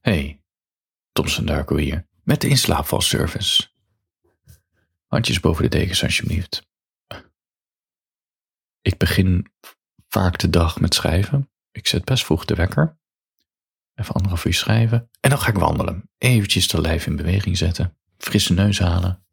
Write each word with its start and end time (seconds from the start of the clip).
Hey, 0.00 0.42
Thompson 1.12 1.46
Darko 1.46 1.76
hier, 1.76 2.06
met 2.22 2.40
de 2.40 2.48
inslaapvalservice. 2.48 3.68
Handjes 5.06 5.40
boven 5.40 5.62
de 5.62 5.68
dekens 5.68 6.02
alsjeblieft. 6.02 6.66
Ik 8.80 8.98
begin 8.98 9.52
vaak 10.08 10.38
de 10.38 10.50
dag 10.50 10.80
met 10.80 10.94
schrijven. 10.94 11.50
Ik 11.70 11.86
zet 11.86 12.04
best 12.04 12.24
vroeg 12.24 12.44
de 12.44 12.54
wekker. 12.54 12.98
Even 13.94 14.14
anderhalf 14.14 14.44
uur 14.44 14.54
schrijven. 14.54 15.10
En 15.20 15.30
dan 15.30 15.38
ga 15.38 15.48
ik 15.48 15.58
wandelen. 15.58 16.10
Eventjes 16.18 16.68
de 16.68 16.80
lijf 16.80 17.06
in 17.06 17.16
beweging 17.16 17.56
zetten. 17.56 17.96
Frisse 18.18 18.52
neus 18.52 18.78
halen. 18.78 19.26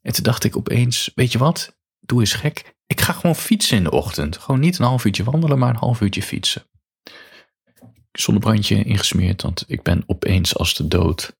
En 0.00 0.12
toen 0.12 0.22
dacht 0.22 0.44
ik 0.44 0.56
opeens, 0.56 1.10
weet 1.14 1.32
je 1.32 1.38
wat? 1.38 1.78
Doe 2.00 2.20
eens 2.20 2.32
gek. 2.32 2.76
Ik 2.86 3.00
ga 3.00 3.12
gewoon 3.12 3.36
fietsen 3.36 3.76
in 3.76 3.84
de 3.84 3.90
ochtend. 3.90 4.38
Gewoon 4.38 4.60
niet 4.60 4.78
een 4.78 4.84
half 4.84 5.04
uurtje 5.04 5.24
wandelen, 5.24 5.58
maar 5.58 5.70
een 5.70 5.76
half 5.76 6.00
uurtje 6.00 6.22
fietsen. 6.22 6.69
Zonnebrandje 8.20 8.84
ingesmeerd, 8.84 9.42
want 9.42 9.64
ik 9.66 9.82
ben 9.82 10.02
opeens 10.06 10.56
als 10.56 10.74
de 10.74 10.88
dood 10.88 11.36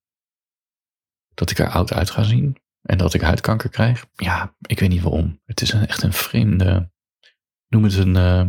dat 1.33 1.51
ik 1.51 1.59
er 1.59 1.69
oud 1.69 1.93
uit 1.93 2.09
ga 2.09 2.23
zien. 2.23 2.57
En 2.81 2.97
dat 2.97 3.13
ik 3.13 3.21
huidkanker 3.21 3.69
krijg. 3.69 4.05
Ja, 4.15 4.55
ik 4.61 4.79
weet 4.79 4.89
niet 4.89 5.01
waarom. 5.01 5.41
Het 5.45 5.61
is 5.61 5.71
echt 5.71 6.03
een 6.03 6.13
vreemde, 6.13 6.91
noem 7.67 7.83
het 7.83 7.95
een 7.95 8.15
uh, 8.15 8.47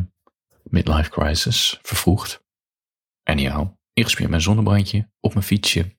midlife 0.62 1.10
crisis, 1.10 1.78
vervroegd. 1.82 2.44
Anyhow, 3.22 3.68
ingesmeerd 3.92 4.30
mijn 4.30 4.42
zonnebrandje 4.42 5.10
op 5.20 5.32
mijn 5.34 5.46
fietsje. 5.46 5.96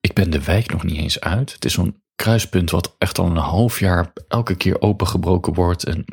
Ik 0.00 0.12
ben 0.14 0.30
de 0.30 0.44
wijk 0.44 0.70
nog 0.70 0.84
niet 0.84 0.98
eens 0.98 1.20
uit. 1.20 1.52
Het 1.52 1.64
is 1.64 1.72
zo'n 1.72 2.02
kruispunt 2.14 2.70
wat 2.70 2.94
echt 2.98 3.18
al 3.18 3.26
een 3.26 3.36
half 3.36 3.78
jaar 3.78 4.12
elke 4.28 4.56
keer 4.56 4.80
opengebroken 4.80 5.54
wordt. 5.54 5.84
En 5.84 6.04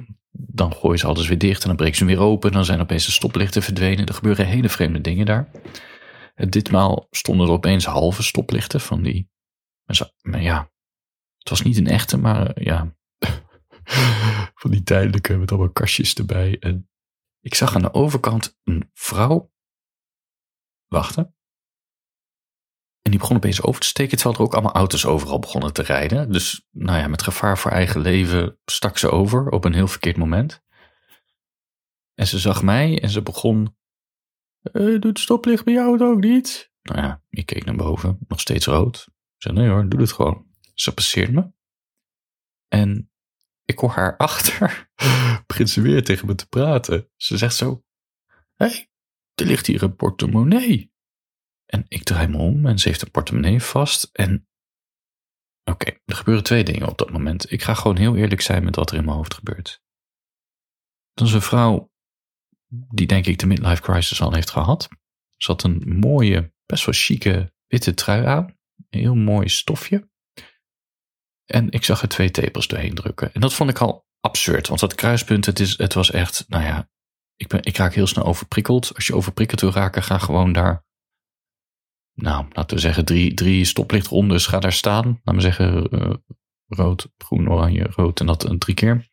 dan 0.53 0.73
gooien 0.73 0.99
ze 0.99 1.07
alles 1.07 1.27
weer 1.27 1.37
dicht 1.37 1.61
en 1.61 1.67
dan 1.67 1.75
breken 1.75 1.97
ze 1.97 2.05
weer 2.05 2.19
open. 2.19 2.51
Dan 2.51 2.65
zijn 2.65 2.79
opeens 2.79 3.05
de 3.05 3.11
stoplichten 3.11 3.61
verdwenen. 3.61 4.05
Er 4.05 4.13
gebeuren 4.13 4.45
hele 4.45 4.69
vreemde 4.69 5.01
dingen 5.01 5.25
daar. 5.25 5.51
En 6.35 6.49
ditmaal 6.49 7.07
stonden 7.09 7.47
er 7.47 7.53
opeens 7.53 7.85
halve 7.85 8.23
stoplichten 8.23 8.81
van 8.81 9.01
die. 9.01 9.29
Maar 10.21 10.41
ja, 10.41 10.71
het 11.37 11.49
was 11.49 11.61
niet 11.61 11.77
een 11.77 11.87
echte, 11.87 12.17
maar 12.17 12.47
eh, 12.47 12.65
ja. 12.65 12.95
van 14.61 14.71
die 14.71 14.83
tijdelijke 14.83 15.37
met 15.37 15.49
allemaal 15.49 15.71
kastjes 15.71 16.13
erbij. 16.13 16.57
En 16.59 16.89
ik 17.39 17.55
zag 17.55 17.75
aan 17.75 17.81
de 17.81 17.93
overkant 17.93 18.59
een 18.63 18.89
vrouw 18.93 19.51
wachten. 20.87 21.35
Begon 23.21 23.35
opeens 23.35 23.61
over 23.61 23.81
te 23.81 23.87
steken, 23.87 24.17
terwijl 24.17 24.37
er 24.37 24.43
ook 24.43 24.53
allemaal 24.53 24.73
auto's 24.73 25.05
overal 25.05 25.39
begonnen 25.39 25.73
te 25.73 25.81
rijden. 25.81 26.31
Dus 26.31 26.67
nou 26.71 26.99
ja, 26.99 27.07
met 27.07 27.21
gevaar 27.21 27.57
voor 27.57 27.71
eigen 27.71 28.01
leven 28.01 28.59
stak 28.65 28.97
ze 28.97 29.09
over 29.09 29.49
op 29.49 29.65
een 29.65 29.73
heel 29.73 29.87
verkeerd 29.87 30.17
moment. 30.17 30.63
En 32.13 32.27
ze 32.27 32.39
zag 32.39 32.63
mij 32.63 33.01
en 33.01 33.09
ze 33.09 33.21
begon. 33.21 33.77
Uh, 34.73 34.99
doet 34.99 35.19
stoplicht 35.19 35.65
bij 35.65 35.73
jou 35.73 35.91
het 35.91 36.01
ook 36.01 36.19
niet? 36.19 36.71
Nou 36.81 37.01
ja, 37.01 37.23
ik 37.29 37.45
keek 37.45 37.65
naar 37.65 37.75
boven, 37.75 38.19
nog 38.27 38.39
steeds 38.39 38.65
rood. 38.65 39.05
Ik 39.07 39.13
zei, 39.37 39.55
nee 39.55 39.69
hoor, 39.69 39.89
doe 39.89 39.99
het 39.99 40.11
gewoon. 40.11 40.45
Ze 40.73 40.93
passeert 40.93 41.31
me. 41.31 41.51
En 42.67 43.11
ik 43.65 43.79
hoor 43.79 43.89
haar 43.89 44.17
achter. 44.27 44.91
begint 45.47 45.69
ze 45.69 45.81
weer 45.81 46.03
tegen 46.03 46.27
me 46.27 46.35
te 46.35 46.47
praten. 46.47 47.09
Ze 47.15 47.37
zegt 47.37 47.55
zo, 47.55 47.83
hé, 48.55 48.65
hey, 48.65 48.89
er 49.33 49.45
ligt 49.45 49.67
hier 49.67 49.83
een 49.83 49.95
portemonnee. 49.95 50.90
En 51.71 51.85
ik 51.87 52.03
draai 52.03 52.27
me 52.27 52.37
om 52.37 52.65
en 52.65 52.79
ze 52.79 52.87
heeft 52.87 53.01
een 53.01 53.11
portemonnee 53.11 53.61
vast. 53.61 54.09
En 54.11 54.47
oké, 55.63 55.91
er 56.05 56.15
gebeuren 56.15 56.43
twee 56.43 56.63
dingen 56.63 56.89
op 56.89 56.97
dat 56.97 57.11
moment. 57.11 57.51
Ik 57.51 57.63
ga 57.63 57.73
gewoon 57.73 57.97
heel 57.97 58.15
eerlijk 58.15 58.41
zijn 58.41 58.63
met 58.63 58.75
wat 58.75 58.91
er 58.91 58.97
in 58.97 59.05
mijn 59.05 59.15
hoofd 59.15 59.33
gebeurt. 59.33 59.81
Dat 61.13 61.27
is 61.27 61.33
een 61.33 61.41
vrouw 61.41 61.91
die 62.67 63.07
denk 63.07 63.25
ik 63.25 63.39
de 63.39 63.45
midlife 63.45 63.81
crisis 63.81 64.21
al 64.21 64.33
heeft 64.33 64.49
gehad. 64.49 64.89
Ze 65.37 65.51
had 65.51 65.63
een 65.63 65.99
mooie, 65.99 66.53
best 66.65 66.85
wel 66.85 66.95
chique 66.97 67.53
witte 67.67 67.93
trui 67.93 68.25
aan. 68.25 68.57
Een 68.89 68.99
heel 68.99 69.15
mooi 69.15 69.49
stofje. 69.49 70.09
En 71.45 71.71
ik 71.71 71.83
zag 71.83 72.01
er 72.01 72.07
twee 72.07 72.31
tepels 72.31 72.67
doorheen 72.67 72.95
drukken. 72.95 73.33
En 73.33 73.41
dat 73.41 73.53
vond 73.53 73.69
ik 73.69 73.79
al 73.79 74.05
absurd. 74.19 74.67
Want 74.67 74.79
dat 74.79 74.95
kruispunt, 74.95 75.45
het, 75.45 75.59
is, 75.59 75.77
het 75.77 75.93
was 75.93 76.11
echt, 76.11 76.45
nou 76.47 76.63
ja, 76.63 76.89
ik, 77.35 77.47
ben, 77.47 77.63
ik 77.63 77.77
raak 77.77 77.93
heel 77.93 78.07
snel 78.07 78.25
overprikkeld. 78.25 78.95
Als 78.95 79.07
je 79.07 79.15
overprikkeld 79.15 79.61
wil 79.61 79.71
raken, 79.71 80.03
ga 80.03 80.17
gewoon 80.17 80.53
daar 80.53 80.85
nou, 82.13 82.45
laten 82.51 82.75
we 82.75 82.81
zeggen, 82.81 83.05
drie, 83.05 83.33
drie 83.33 83.65
stoplichtrondes. 83.65 84.47
Ga 84.47 84.59
daar 84.59 84.73
staan. 84.73 85.05
Laten 85.23 85.35
we 85.35 85.41
zeggen, 85.41 85.87
uh, 85.91 86.13
rood, 86.67 87.11
groen, 87.17 87.49
oranje, 87.49 87.87
rood 87.95 88.19
en 88.19 88.25
dat 88.25 88.43
een 88.43 88.59
drie 88.59 88.75
keer. 88.75 89.09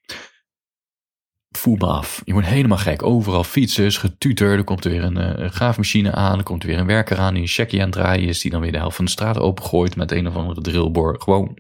Voel 1.49 1.77
me 1.77 1.87
af. 1.87 2.23
Je 2.25 2.33
wordt 2.33 2.49
helemaal 2.49 2.79
gek. 2.79 3.03
Overal 3.03 3.45
fietsers, 3.45 3.97
getuter. 3.97 4.57
Er 4.57 4.65
komt 4.65 4.85
er 4.85 4.91
weer 4.91 5.03
een, 5.03 5.41
uh, 5.41 5.51
graafmachine 5.51 6.13
aan. 6.13 6.39
Er 6.39 6.45
komt 6.45 6.63
er 6.63 6.69
weer 6.69 6.79
een 6.79 6.87
werker 6.87 7.19
aan 7.19 7.35
die 7.35 7.43
een 7.43 7.49
checkje 7.49 7.79
aan 7.79 7.85
het 7.85 7.93
draaien 7.93 8.29
is. 8.29 8.41
Die 8.41 8.51
dan 8.51 8.61
weer 8.61 8.73
de 8.73 8.79
helft 8.79 8.97
van 8.97 9.05
de 9.05 9.11
straat 9.11 9.39
opengooit 9.39 9.97
met 9.97 10.13
een 10.13 10.29
of 10.29 10.35
andere 10.35 10.61
drillboor. 10.61 11.21
Gewoon 11.21 11.59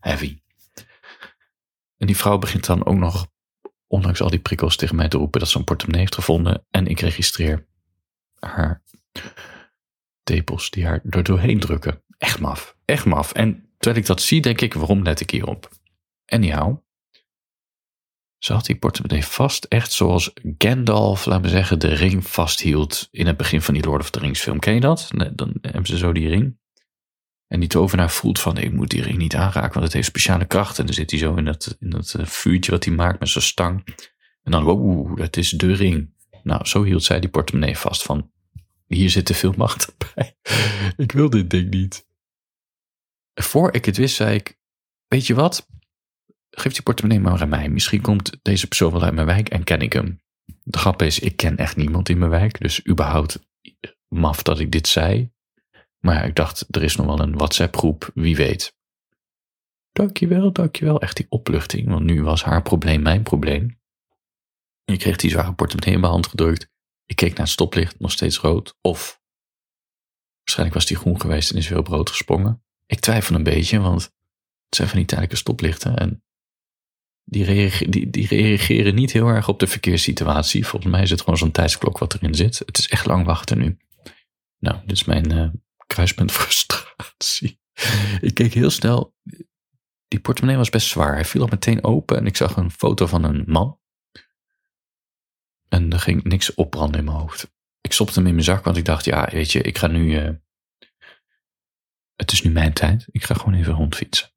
heavy. 0.00 0.38
En 1.96 2.06
die 2.06 2.16
vrouw 2.16 2.38
begint 2.38 2.66
dan 2.66 2.86
ook 2.86 2.96
nog, 2.96 3.26
ondanks 3.86 4.20
al 4.20 4.30
die 4.30 4.38
prikkels 4.38 4.76
tegen 4.76 4.96
mij 4.96 5.08
te 5.08 5.16
roepen, 5.16 5.40
dat 5.40 5.48
ze 5.48 5.58
een 5.58 5.64
portemonnee 5.64 6.00
heeft 6.00 6.14
gevonden. 6.14 6.66
En 6.70 6.86
ik 6.86 7.00
registreer 7.00 7.66
haar 8.38 8.82
tepels 10.24 10.70
die 10.70 10.86
haar 10.86 11.00
er 11.10 11.22
doorheen 11.22 11.60
drukken. 11.60 12.02
Echt 12.18 12.40
maf, 12.40 12.76
echt 12.84 13.04
maf. 13.04 13.32
En 13.32 13.68
terwijl 13.78 14.02
ik 14.02 14.08
dat 14.08 14.22
zie, 14.22 14.40
denk 14.40 14.60
ik, 14.60 14.74
waarom 14.74 15.02
let 15.02 15.20
ik 15.20 15.30
hierop? 15.30 15.68
Anyhow, 16.26 16.76
ze 18.44 18.52
had 18.52 18.66
die 18.66 18.76
portemonnee 18.76 19.24
vast, 19.24 19.64
echt 19.64 19.92
zoals 19.92 20.32
Gandalf, 20.58 21.24
laten 21.24 21.42
we 21.42 21.48
zeggen, 21.48 21.78
de 21.78 21.94
ring 21.94 22.26
vasthield 22.26 23.08
in 23.10 23.26
het 23.26 23.36
begin 23.36 23.62
van 23.62 23.74
die 23.74 23.84
Lord 23.84 24.00
of 24.00 24.10
the 24.10 24.18
Rings 24.18 24.40
film. 24.40 24.58
Ken 24.58 24.74
je 24.74 24.80
dat? 24.80 25.10
Dan 25.32 25.54
hebben 25.60 25.86
ze 25.86 25.96
zo 25.96 26.12
die 26.12 26.28
ring. 26.28 26.58
En 27.46 27.60
die 27.60 27.68
tovenaar 27.68 28.10
voelt 28.10 28.40
van, 28.40 28.58
ik 28.58 28.72
moet 28.72 28.90
die 28.90 29.02
ring 29.02 29.18
niet 29.18 29.34
aanraken, 29.34 29.72
want 29.72 29.84
het 29.84 29.92
heeft 29.92 30.06
speciale 30.06 30.44
kracht. 30.44 30.78
En 30.78 30.86
dan 30.86 30.94
zit 30.94 31.10
hij 31.10 31.20
zo 31.20 31.34
in 31.34 31.44
dat, 31.44 31.76
in 31.80 31.90
dat 31.90 32.14
eh, 32.14 32.26
vuurtje 32.26 32.70
wat 32.70 32.84
hij 32.84 32.94
maakt 32.94 33.20
met 33.20 33.28
zijn 33.28 33.44
stang. 33.44 33.84
En 34.42 34.52
dan, 34.52 34.68
oeh, 34.68 35.16
dat 35.16 35.36
is 35.36 35.50
de 35.50 35.74
ring. 35.74 36.12
Nou, 36.42 36.66
zo 36.66 36.82
hield 36.82 37.04
zij 37.04 37.20
die 37.20 37.30
portemonnee 37.30 37.78
vast 37.78 38.02
van, 38.02 38.30
hier 38.86 39.10
zit 39.10 39.26
te 39.26 39.34
veel 39.34 39.52
macht 39.56 39.94
bij. 40.14 40.36
ik 40.96 41.12
wil 41.12 41.30
dit 41.30 41.50
ding 41.50 41.70
niet. 41.70 42.06
Voor 43.34 43.74
ik 43.74 43.84
het 43.84 43.96
wist, 43.96 44.14
zei 44.14 44.34
ik: 44.34 44.58
Weet 45.08 45.26
je 45.26 45.34
wat? 45.34 45.68
Geef 46.50 46.72
die 46.72 46.82
portemonnee 46.82 47.20
maar 47.20 47.40
aan 47.40 47.48
mij. 47.48 47.68
Misschien 47.68 48.00
komt 48.00 48.38
deze 48.42 48.66
persoon 48.66 48.92
wel 48.92 49.02
uit 49.02 49.14
mijn 49.14 49.26
wijk 49.26 49.48
en 49.48 49.64
ken 49.64 49.80
ik 49.80 49.92
hem. 49.92 50.20
De 50.62 50.78
grap 50.78 51.02
is, 51.02 51.18
ik 51.18 51.36
ken 51.36 51.56
echt 51.56 51.76
niemand 51.76 52.08
in 52.08 52.18
mijn 52.18 52.30
wijk. 52.30 52.60
Dus 52.60 52.86
überhaupt 52.88 53.46
maf 54.08 54.42
dat 54.42 54.58
ik 54.58 54.70
dit 54.70 54.88
zei. 54.88 55.32
Maar 55.98 56.26
ik 56.26 56.34
dacht, 56.34 56.66
er 56.76 56.82
is 56.82 56.96
nog 56.96 57.06
wel 57.06 57.20
een 57.20 57.36
WhatsApp-groep, 57.36 58.10
wie 58.14 58.36
weet. 58.36 58.76
Dankjewel, 59.92 60.52
dankjewel. 60.52 61.00
Echt 61.00 61.16
die 61.16 61.26
opluchting, 61.28 61.88
want 61.88 62.04
nu 62.04 62.22
was 62.22 62.44
haar 62.44 62.62
probleem 62.62 63.02
mijn 63.02 63.22
probleem. 63.22 63.80
Ik 64.84 64.98
kreeg 64.98 65.16
die 65.16 65.30
zware 65.30 65.54
portemonnee 65.54 65.94
in 65.94 66.00
mijn 66.00 66.12
hand 66.12 66.26
gedrukt. 66.26 66.72
Ik 67.06 67.16
keek 67.16 67.30
naar 67.30 67.38
het 67.38 67.48
stoplicht, 67.48 68.00
nog 68.00 68.12
steeds 68.12 68.38
rood. 68.38 68.78
Of 68.80 69.22
waarschijnlijk 70.38 70.78
was 70.78 70.86
die 70.86 70.96
groen 70.96 71.20
geweest 71.20 71.50
en 71.50 71.56
is 71.56 71.68
weer 71.68 71.78
op 71.78 71.86
rood 71.86 72.10
gesprongen. 72.10 72.64
Ik 72.86 73.00
twijfel 73.00 73.34
een 73.34 73.42
beetje, 73.42 73.80
want 73.80 74.02
het 74.02 74.74
zijn 74.76 74.88
van 74.88 74.96
die 74.96 75.06
tijdelijke 75.06 75.36
stoplichten. 75.36 75.96
En 75.96 76.24
die, 77.24 77.70
die, 77.88 78.10
die 78.10 78.26
reageren 78.26 78.94
niet 78.94 79.12
heel 79.12 79.26
erg 79.26 79.48
op 79.48 79.58
de 79.58 79.66
verkeerssituatie. 79.66 80.66
Volgens 80.66 80.92
mij 80.92 81.02
is 81.02 81.10
het 81.10 81.20
gewoon 81.20 81.38
zo'n 81.38 81.50
tijdsklok 81.50 81.98
wat 81.98 82.14
erin 82.14 82.34
zit. 82.34 82.58
Het 82.58 82.78
is 82.78 82.88
echt 82.88 83.06
lang 83.06 83.26
wachten 83.26 83.58
nu. 83.58 83.76
Nou, 84.58 84.80
dit 84.80 84.96
is 84.96 85.04
mijn 85.04 85.32
uh, 85.32 85.48
kruispunt 85.86 86.32
frustratie. 86.32 87.60
ik 88.20 88.34
keek 88.34 88.54
heel 88.54 88.70
snel. 88.70 89.14
Die 90.08 90.20
portemonnee 90.20 90.58
was 90.58 90.70
best 90.70 90.88
zwaar. 90.88 91.14
Hij 91.14 91.24
viel 91.24 91.40
al 91.40 91.48
meteen 91.50 91.84
open 91.84 92.16
en 92.16 92.26
ik 92.26 92.36
zag 92.36 92.56
een 92.56 92.70
foto 92.70 93.06
van 93.06 93.24
een 93.24 93.44
man 93.46 93.78
en 95.74 95.92
er 95.92 96.00
ging 96.00 96.22
niks 96.22 96.54
opbranden 96.54 96.98
in 96.98 97.04
mijn 97.04 97.16
hoofd. 97.16 97.52
Ik 97.80 97.92
stopte 97.92 98.14
hem 98.14 98.26
in 98.26 98.32
mijn 98.32 98.44
zak, 98.44 98.64
want 98.64 98.76
ik 98.76 98.84
dacht, 98.84 99.04
ja, 99.04 99.28
weet 99.30 99.52
je, 99.52 99.62
ik 99.62 99.78
ga 99.78 99.86
nu. 99.86 100.22
Uh, 100.22 100.30
het 102.14 102.32
is 102.32 102.42
nu 102.42 102.50
mijn 102.50 102.72
tijd. 102.72 103.06
Ik 103.10 103.24
ga 103.24 103.34
gewoon 103.34 103.54
even 103.54 103.72
rondfietsen. 103.72 104.32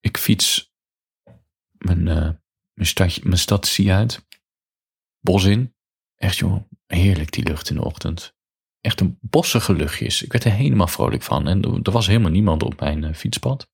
Ik 0.00 0.16
fiets 0.16 0.72
mijn, 1.70 2.06
uh, 2.06 2.30
mijn, 2.72 2.88
stadje, 2.88 3.20
mijn 3.24 3.38
stad 3.38 3.66
zie 3.66 3.92
uit. 3.92 4.26
Bos 5.20 5.44
in. 5.44 5.74
Echt 6.16 6.36
joh, 6.36 6.64
heerlijk 6.86 7.32
die 7.32 7.44
lucht 7.44 7.70
in 7.70 7.76
de 7.76 7.84
ochtend. 7.84 8.36
Echt 8.80 9.00
een 9.00 9.18
bossige 9.20 9.72
luchtjes. 9.72 10.22
Ik 10.22 10.32
werd 10.32 10.44
er 10.44 10.52
helemaal 10.52 10.86
vrolijk 10.86 11.22
van. 11.22 11.48
En 11.48 11.82
er 11.82 11.92
was 11.92 12.06
helemaal 12.06 12.30
niemand 12.30 12.62
op 12.62 12.80
mijn 12.80 13.02
uh, 13.02 13.14
fietspad. 13.14 13.70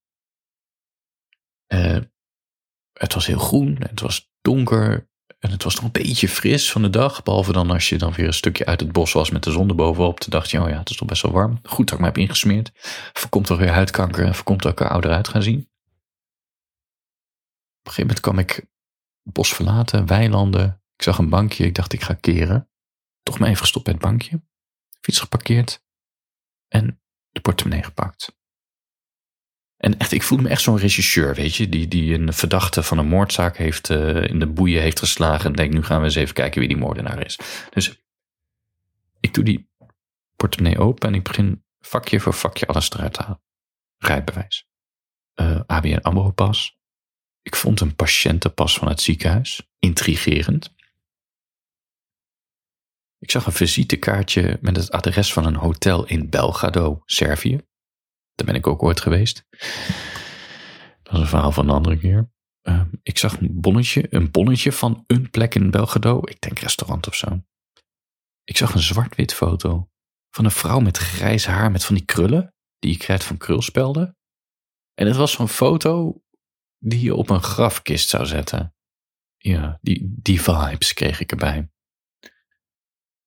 het 2.93 3.13
was 3.13 3.25
heel 3.25 3.39
groen. 3.39 3.75
Het 3.79 3.99
was 3.99 4.31
donker 4.47 5.09
en 5.39 5.51
het 5.51 5.63
was 5.63 5.75
nog 5.75 5.83
een 5.83 5.91
beetje 5.91 6.29
fris 6.29 6.71
van 6.71 6.81
de 6.81 6.89
dag. 6.89 7.23
Behalve 7.23 7.51
dan 7.51 7.71
als 7.71 7.89
je 7.89 7.97
dan 7.97 8.13
weer 8.13 8.27
een 8.27 8.33
stukje 8.33 8.65
uit 8.65 8.79
het 8.79 8.91
bos 8.91 9.13
was 9.13 9.29
met 9.29 9.43
de 9.43 9.51
zon 9.51 9.69
erbovenop. 9.69 10.19
Toen 10.19 10.29
dacht 10.31 10.51
je, 10.51 10.61
oh 10.61 10.69
ja, 10.69 10.77
het 10.77 10.89
is 10.89 10.97
toch 10.97 11.07
best 11.07 11.21
wel 11.21 11.31
warm. 11.31 11.59
Goed 11.63 11.85
dat 11.85 11.93
ik 11.93 11.99
me 11.99 12.05
heb 12.05 12.17
ingesmeerd. 12.17 12.71
Voorkomt 13.13 13.45
toch 13.45 13.57
weer 13.57 13.71
huidkanker 13.71 14.25
en 14.25 14.35
voorkomt 14.35 14.61
dat 14.61 14.71
ik 14.71 14.79
er 14.79 14.89
ouder 14.89 15.11
uit 15.11 15.27
ga 15.27 15.41
zien. 15.41 15.59
Op 15.59 15.65
een 17.83 17.91
gegeven 17.91 18.01
moment 18.01 18.19
kwam 18.19 18.39
ik 18.39 18.65
bos 19.23 19.53
verlaten, 19.53 20.05
weilanden. 20.05 20.81
Ik 20.95 21.03
zag 21.03 21.17
een 21.17 21.29
bankje, 21.29 21.65
ik 21.65 21.75
dacht 21.75 21.93
ik 21.93 22.01
ga 22.01 22.13
keren. 22.13 22.69
toch 23.23 23.39
maar 23.39 23.47
even 23.47 23.61
gestopt 23.61 23.85
bij 23.85 23.93
het 23.93 24.01
bankje, 24.01 24.41
fiets 25.01 25.19
geparkeerd 25.19 25.83
en 26.67 27.01
de 27.31 27.39
portemonnee 27.39 27.83
gepakt. 27.83 28.37
En 29.87 29.97
echt, 29.97 30.11
ik 30.11 30.23
voelde 30.23 30.43
me 30.43 30.49
echt 30.49 30.61
zo'n 30.61 30.77
regisseur, 30.77 31.35
weet 31.35 31.55
je, 31.55 31.69
die, 31.69 31.87
die 31.87 32.13
een 32.13 32.33
verdachte 32.33 32.83
van 32.83 32.97
een 32.97 33.07
moordzaak 33.07 33.57
heeft, 33.57 33.89
uh, 33.89 34.23
in 34.23 34.39
de 34.39 34.47
boeien 34.47 34.81
heeft 34.81 34.99
geslagen 34.99 35.45
en 35.45 35.53
denkt, 35.53 35.73
nu 35.73 35.83
gaan 35.83 35.99
we 35.99 36.05
eens 36.05 36.15
even 36.15 36.33
kijken 36.33 36.59
wie 36.59 36.67
die 36.69 36.77
moordenaar 36.77 37.25
is. 37.25 37.39
Dus 37.69 38.01
ik 39.19 39.33
doe 39.33 39.43
die 39.43 39.69
portemonnee 40.35 40.79
open 40.79 41.07
en 41.07 41.13
ik 41.15 41.23
begin 41.23 41.63
vakje 41.79 42.19
voor 42.19 42.33
vakje 42.33 42.65
alles 42.65 42.91
eruit 42.91 43.13
te 43.13 43.21
halen. 43.21 43.41
Rijbewijs. 43.97 44.67
Uh, 45.35 45.59
ABN 45.65 45.99
AMRO 46.01 46.31
pas. 46.31 46.77
Ik 47.41 47.55
vond 47.55 47.79
een 47.79 47.95
patiëntenpas 47.95 48.77
van 48.77 48.87
het 48.87 49.01
ziekenhuis. 49.01 49.67
Intrigerend. 49.79 50.73
Ik 53.19 53.31
zag 53.31 53.45
een 53.45 53.51
visitekaartje 53.51 54.57
met 54.61 54.75
het 54.75 54.91
adres 54.91 55.33
van 55.33 55.45
een 55.45 55.55
hotel 55.55 56.05
in 56.05 56.29
Belgrado, 56.29 57.01
Servië. 57.05 57.65
Daar 58.37 58.45
ben 58.45 58.55
ik 58.55 58.67
ook 58.67 58.83
ooit 58.83 59.01
geweest. 59.01 59.45
Dat 61.03 61.13
is 61.13 61.19
een 61.19 61.27
verhaal 61.27 61.51
van 61.51 61.69
een 61.69 61.75
andere 61.75 61.97
keer. 61.97 62.29
Uh, 62.63 62.81
ik 63.03 63.17
zag 63.17 63.39
een 63.39 63.61
bonnetje, 63.61 64.05
een 64.09 64.31
bonnetje 64.31 64.71
van 64.71 65.03
een 65.07 65.29
plek 65.29 65.55
in 65.55 65.71
Belgrado. 65.71 66.19
Ik 66.23 66.41
denk 66.41 66.59
restaurant 66.59 67.07
of 67.07 67.15
zo. 67.15 67.43
Ik 68.43 68.57
zag 68.57 68.73
een 68.73 68.81
zwart-wit 68.81 69.33
foto 69.33 69.89
van 70.29 70.45
een 70.45 70.51
vrouw 70.51 70.79
met 70.79 70.97
grijs 70.97 71.45
haar 71.45 71.71
met 71.71 71.85
van 71.85 71.95
die 71.95 72.05
krullen. 72.05 72.53
Die 72.79 72.91
je 72.91 72.97
krijgt 72.97 73.23
van 73.23 73.37
krulspelden. 73.37 74.17
En 74.93 75.07
het 75.07 75.15
was 75.15 75.31
zo'n 75.31 75.47
foto 75.47 76.21
die 76.77 77.01
je 77.01 77.15
op 77.15 77.29
een 77.29 77.43
grafkist 77.43 78.09
zou 78.09 78.25
zetten. 78.25 78.75
Ja, 79.37 79.79
die, 79.81 80.15
die 80.21 80.41
vibes 80.41 80.93
kreeg 80.93 81.19
ik 81.19 81.31
erbij. 81.31 81.69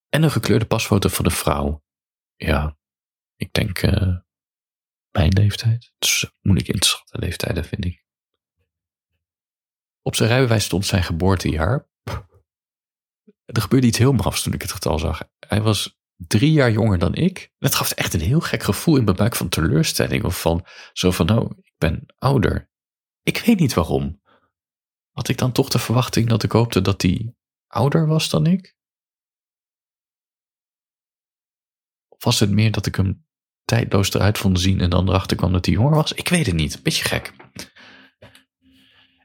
En 0.09 0.23
een 0.23 0.31
gekleurde 0.31 0.67
pasfoto 0.67 1.09
van 1.09 1.25
de 1.25 1.31
vrouw. 1.31 1.85
Ja, 2.37 2.79
ik 3.37 3.53
denk 3.53 3.83
uh, 3.83 4.19
mijn 5.11 5.33
leeftijd. 5.33 5.93
Dus 5.99 6.33
moeilijk 6.41 6.69
in 6.69 6.79
te 6.79 6.89
schatten 6.89 7.21
leeftijden, 7.21 7.65
vind 7.65 7.85
ik. 7.85 8.05
Op 10.03 10.15
zijn 10.15 10.29
rijbewijs 10.29 10.65
stond 10.65 10.87
zijn 10.87 11.03
geboortejaar. 11.03 11.89
Er 13.45 13.61
gebeurde 13.61 13.87
iets 13.87 13.99
heel 13.99 14.13
mafs 14.13 14.43
toen 14.43 14.53
ik 14.53 14.63
het 14.63 14.73
getal 14.73 14.99
zag. 14.99 15.23
Hij 15.39 15.63
was 15.63 15.99
drie 16.17 16.53
jaar 16.53 16.71
jonger 16.71 16.99
dan 16.99 17.15
ik. 17.15 17.53
Het 17.59 17.75
gaf 17.75 17.91
echt 17.91 18.15
een 18.15 18.21
heel 18.21 18.41
gek 18.41 18.63
gevoel 18.63 18.97
in 18.97 19.05
mijn 19.05 19.17
buik 19.17 19.37
van 19.37 19.49
teleurstelling. 19.49 20.25
Of 20.25 20.41
van 20.41 20.67
zo 20.93 21.11
van, 21.11 21.27
nou, 21.27 21.57
ik 21.59 21.75
ben 21.79 22.15
ouder. 22.19 22.71
Ik 23.23 23.39
weet 23.39 23.59
niet 23.59 23.75
waarom. 23.75 24.23
Had 25.11 25.29
ik 25.29 25.39
dan 25.39 25.53
toch 25.53 25.69
de 25.69 25.79
verwachting 25.79 26.29
dat 26.29 26.43
ik 26.43 26.53
hoopte 26.53 26.81
dat 26.81 27.03
hij 27.03 27.35
ouder 27.67 28.07
was 28.07 28.31
dan 28.31 28.47
ik? 28.47 28.77
Of 32.09 32.25
was 32.25 32.41
het 32.41 32.51
meer 32.51 32.71
dat 32.71 32.87
ik 32.87 32.95
hem 32.95 33.27
tijdloos 33.71 34.15
eruit 34.15 34.39
vond 34.39 34.61
zien 34.61 34.81
en 34.81 34.91
dan 34.91 35.09
erachter 35.09 35.37
kwam 35.37 35.53
dat 35.53 35.67
hij 35.67 35.75
jonger 35.75 35.95
was? 35.95 36.13
Ik 36.13 36.29
weet 36.29 36.47
het 36.47 36.55
niet. 36.55 36.83
Beetje 36.83 37.05
gek. 37.05 37.33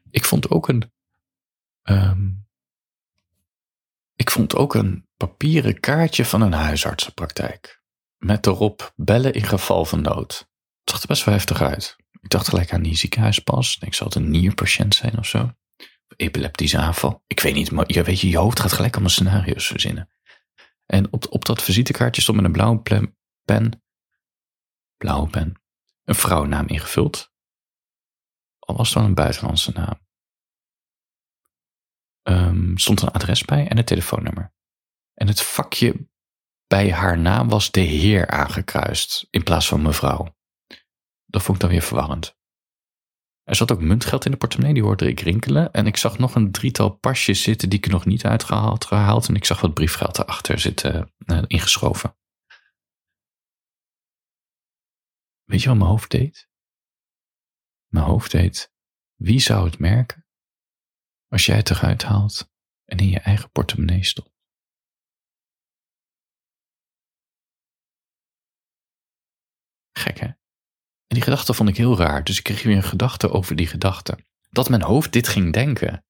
Ik 0.09 0.25
vond 0.25 0.50
ook 0.50 0.68
een. 0.68 0.92
Um, 1.83 2.47
ik 4.15 4.31
vond 4.31 4.56
ook 4.56 4.74
een 4.74 5.07
papieren 5.18 5.80
kaartje 5.80 6.25
van 6.25 6.42
een 6.42 6.53
huisartsenpraktijk. 6.53 7.81
Met 8.18 8.45
erop 8.45 8.94
bellen 8.95 9.33
in 9.33 9.44
geval 9.44 9.86
van 9.86 10.01
nood. 10.01 10.48
Het 10.80 10.89
zag 10.89 11.01
er 11.01 11.07
best 11.07 11.24
wel 11.24 11.33
heftig 11.33 11.62
uit. 11.62 11.95
Ik 12.21 12.30
dacht 12.30 12.48
gelijk 12.48 12.74
aan 12.74 12.81
die 12.81 12.95
ziekenhuispas. 12.98 13.77
Ik 13.81 13.94
zal 13.94 14.07
het 14.07 14.15
een 14.15 14.30
nierpatiënt 14.30 14.95
zijn 14.95 15.18
of 15.18 15.25
zo. 15.25 15.51
Epileptische 16.15 16.77
aanval. 16.77 17.24
Ik 17.27 17.39
weet 17.39 17.53
niet, 17.53 17.71
maar 17.71 17.86
je 17.88 18.03
weet 18.03 18.19
je, 18.19 18.30
je 18.30 18.38
hoofd 18.38 18.59
gaat 18.59 18.74
gelijk 18.74 18.94
allemaal 18.94 19.09
scenario's 19.09 19.68
verzinnen. 19.68 20.09
En 20.86 21.12
op, 21.12 21.25
op 21.30 21.45
dat 21.45 21.62
visitekaartje 21.62 22.21
stond 22.21 22.38
met 22.38 22.45
een 22.45 22.51
blauwe 22.51 22.81
pen, 23.45 23.85
blauwe 24.97 25.30
pen, 25.30 25.62
een 26.03 26.15
vrouwennaam 26.15 26.68
ingevuld. 26.68 27.33
Al 28.59 28.75
was 28.75 28.88
het 28.88 28.97
dan 28.97 29.06
een 29.06 29.13
buitenlandse 29.13 29.71
naam. 29.71 30.03
Um, 32.24 32.77
stond 32.77 33.01
een 33.01 33.12
adres 33.12 33.45
bij 33.45 33.68
en 33.68 33.77
een 33.77 33.86
telefoonnummer. 33.86 34.53
En 35.13 35.27
het 35.27 35.42
vakje 35.42 36.09
bij 36.68 36.92
haar 36.92 37.18
naam 37.18 37.50
was 37.50 37.71
de 37.71 37.80
heer 37.80 38.27
aangekruist 38.27 39.27
in 39.30 39.44
plaats 39.44 39.68
van 39.68 39.81
mevrouw. 39.81 40.36
Dat 41.25 41.44
vond 41.44 41.57
ik 41.57 41.63
dan 41.63 41.71
weer 41.71 41.81
verwarrend. 41.81 42.38
Er 43.44 43.56
zat 43.56 43.71
ook 43.71 43.81
muntgeld 43.81 44.25
in 44.25 44.31
de 44.31 44.38
portemonnee, 44.38 44.74
die 44.74 44.83
hoorde 44.83 45.07
ik 45.07 45.19
rinkelen. 45.19 45.71
En 45.71 45.88
ik 45.88 45.98
zag 45.98 46.18
nog 46.18 46.36
een 46.36 46.51
drietal 46.51 46.89
pasjes 46.89 47.41
zitten 47.41 47.69
die 47.69 47.80
ik 47.80 47.88
nog 47.88 48.06
niet 48.06 48.25
uitgehaald 48.25 48.86
gehaald. 48.86 49.27
En 49.27 49.36
ik 49.36 49.45
zag 49.45 49.62
wat 49.62 49.74
briefgeld 49.74 50.19
erachter 50.19 50.59
zitten, 50.59 51.13
uh, 51.25 51.41
ingeschoven. 51.48 52.18
Weet 55.45 55.62
je 55.62 55.68
wat 55.68 55.77
mijn 55.77 55.89
hoofd 55.89 56.12
deed? 56.12 56.50
Mijn 57.88 58.06
hoofd 58.06 58.31
deed, 58.31 58.74
wie 59.15 59.39
zou 59.39 59.65
het 59.65 59.80
merken 59.80 60.25
als 61.27 61.45
jij 61.45 61.56
het 61.56 61.69
eruit 61.69 62.03
haalt 62.03 62.51
en 62.86 62.97
in 62.97 63.09
je 63.09 63.19
eigen 63.19 63.51
portemonnee 63.51 64.03
stopt? 64.03 64.33
Gek 69.92 70.19
hè? 70.19 70.27
En 71.07 71.15
die 71.15 71.21
gedachte 71.21 71.53
vond 71.53 71.69
ik 71.69 71.77
heel 71.77 71.98
raar, 71.98 72.24
dus 72.24 72.38
ik 72.38 72.44
kreeg 72.44 72.63
weer 72.63 72.75
een 72.75 72.83
gedachte 72.83 73.30
over 73.30 73.56
die 73.56 73.68
gedachte. 73.68 74.25
Dat 74.50 74.69
mijn 74.69 74.81
hoofd 74.81 75.13
dit 75.13 75.27
ging 75.27 75.53
denken. 75.53 76.06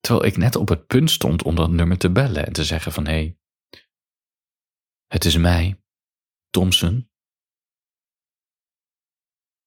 Terwijl 0.00 0.26
ik 0.26 0.36
net 0.36 0.56
op 0.56 0.68
het 0.68 0.86
punt 0.86 1.10
stond 1.10 1.42
om 1.42 1.54
dat 1.54 1.70
nummer 1.70 1.98
te 1.98 2.10
bellen 2.10 2.46
en 2.46 2.52
te 2.52 2.64
zeggen 2.64 2.92
van 2.92 3.06
hé, 3.06 3.12
hey, 3.12 3.38
het 5.06 5.24
is 5.24 5.36
mij, 5.36 5.82
Thompson. 6.50 7.11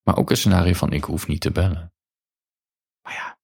Maar 0.05 0.17
ook 0.17 0.29
een 0.29 0.37
scenario 0.37 0.73
van 0.73 0.91
ik 0.91 1.03
hoef 1.03 1.27
niet 1.27 1.41
te 1.41 1.51
bellen. 1.51 1.93
Maar 3.01 3.13
ja, 3.13 3.39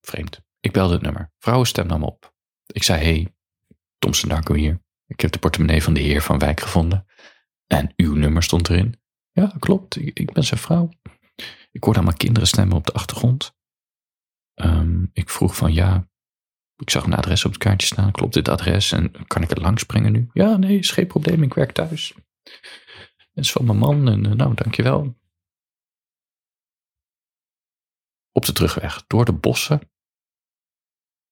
vreemd. 0.00 0.40
Ik 0.60 0.72
belde 0.72 0.92
het 0.92 1.02
nummer. 1.02 1.32
Vrouwenstem 1.38 1.86
nam 1.86 2.02
op. 2.02 2.34
Ik 2.66 2.82
zei 2.82 3.02
hey, 3.02 3.34
Thompson 3.98 4.28
Darko 4.28 4.54
hier. 4.54 4.82
Ik 5.06 5.20
heb 5.20 5.30
de 5.30 5.38
portemonnee 5.38 5.82
van 5.82 5.94
de 5.94 6.00
heer 6.00 6.22
van 6.22 6.38
Wijk 6.38 6.60
gevonden. 6.60 7.06
En 7.66 7.92
uw 7.96 8.14
nummer 8.14 8.42
stond 8.42 8.68
erin. 8.68 9.00
Ja, 9.32 9.54
klopt. 9.58 9.96
Ik, 9.96 10.32
ben 10.32 10.44
zijn 10.44 10.60
vrouw. 10.60 10.88
Ik 11.70 11.84
hoorde 11.84 11.98
allemaal 11.98 12.16
kinderen 12.16 12.48
stemmen 12.48 12.76
op 12.76 12.86
de 12.86 12.92
achtergrond. 12.92 13.54
Um, 14.54 15.10
ik 15.12 15.30
vroeg 15.30 15.56
van 15.56 15.72
ja, 15.72 16.08
ik 16.76 16.90
zag 16.90 17.04
een 17.04 17.14
adres 17.14 17.44
op 17.44 17.52
het 17.52 17.62
kaartje 17.62 17.86
staan. 17.86 18.12
Klopt 18.12 18.34
dit 18.34 18.48
adres? 18.48 18.92
En 18.92 19.26
kan 19.26 19.42
ik 19.42 19.48
het 19.48 19.58
langsbrengen 19.58 20.12
nu? 20.12 20.28
Ja, 20.32 20.56
nee, 20.56 20.78
is 20.78 20.90
geen 20.90 21.06
probleem. 21.06 21.42
Ik 21.42 21.54
werk 21.54 21.72
thuis. 21.72 22.14
Het 23.16 23.44
is 23.44 23.52
van 23.52 23.64
mijn 23.64 23.78
man 23.78 24.08
en 24.08 24.26
uh, 24.26 24.32
nou, 24.32 24.54
dankjewel. 24.54 25.18
Op 28.40 28.46
de 28.46 28.52
terugweg 28.52 29.04
door 29.06 29.24
de 29.24 29.32
bossen 29.32 29.90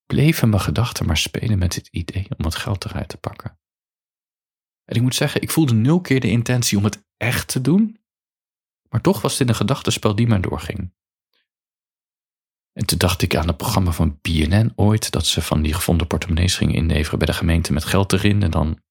bleven 0.07 0.49
mijn 0.49 0.63
gedachten 0.63 1.07
maar 1.07 1.17
spelen 1.17 1.59
met 1.59 1.75
het 1.75 1.89
idee 1.89 2.27
om 2.37 2.45
het 2.45 2.55
geld 2.55 2.85
eruit 2.85 3.09
te 3.09 3.17
pakken. 3.17 3.59
En 4.85 4.97
ik 4.97 5.03
moet 5.03 5.15
zeggen, 5.15 5.43
ik 5.43 5.51
voelde 5.51 5.75
nul 5.75 6.01
keer 6.01 6.21
de 6.21 6.31
intentie 6.31 6.79
om 6.79 6.85
het 6.85 7.07
echt 7.17 7.49
te 7.49 7.61
doen, 7.61 8.01
maar 8.89 9.01
toch 9.01 9.21
was 9.21 9.37
dit 9.37 9.49
een 9.49 9.55
gedachtenspel 9.55 10.15
die 10.15 10.27
mij 10.27 10.41
doorging. 10.41 10.95
En 12.73 12.87
toen 12.87 12.99
dacht 12.99 13.23
ik 13.23 13.37
aan 13.37 13.47
het 13.47 13.57
programma 13.57 13.93
van 13.93 14.19
BNN 14.21 14.73
ooit, 14.77 15.11
dat 15.11 15.27
ze 15.27 15.43
van 15.43 15.63
die 15.63 15.75
gevonden 15.75 16.07
portemonnees 16.07 16.57
gingen 16.57 16.75
inleveren 16.75 17.19
bij 17.19 17.27
de 17.27 17.33
gemeente 17.33 17.73
met 17.73 17.85
geld 17.85 18.13
erin. 18.13 18.43
En 18.43 18.51
dan 18.51 18.83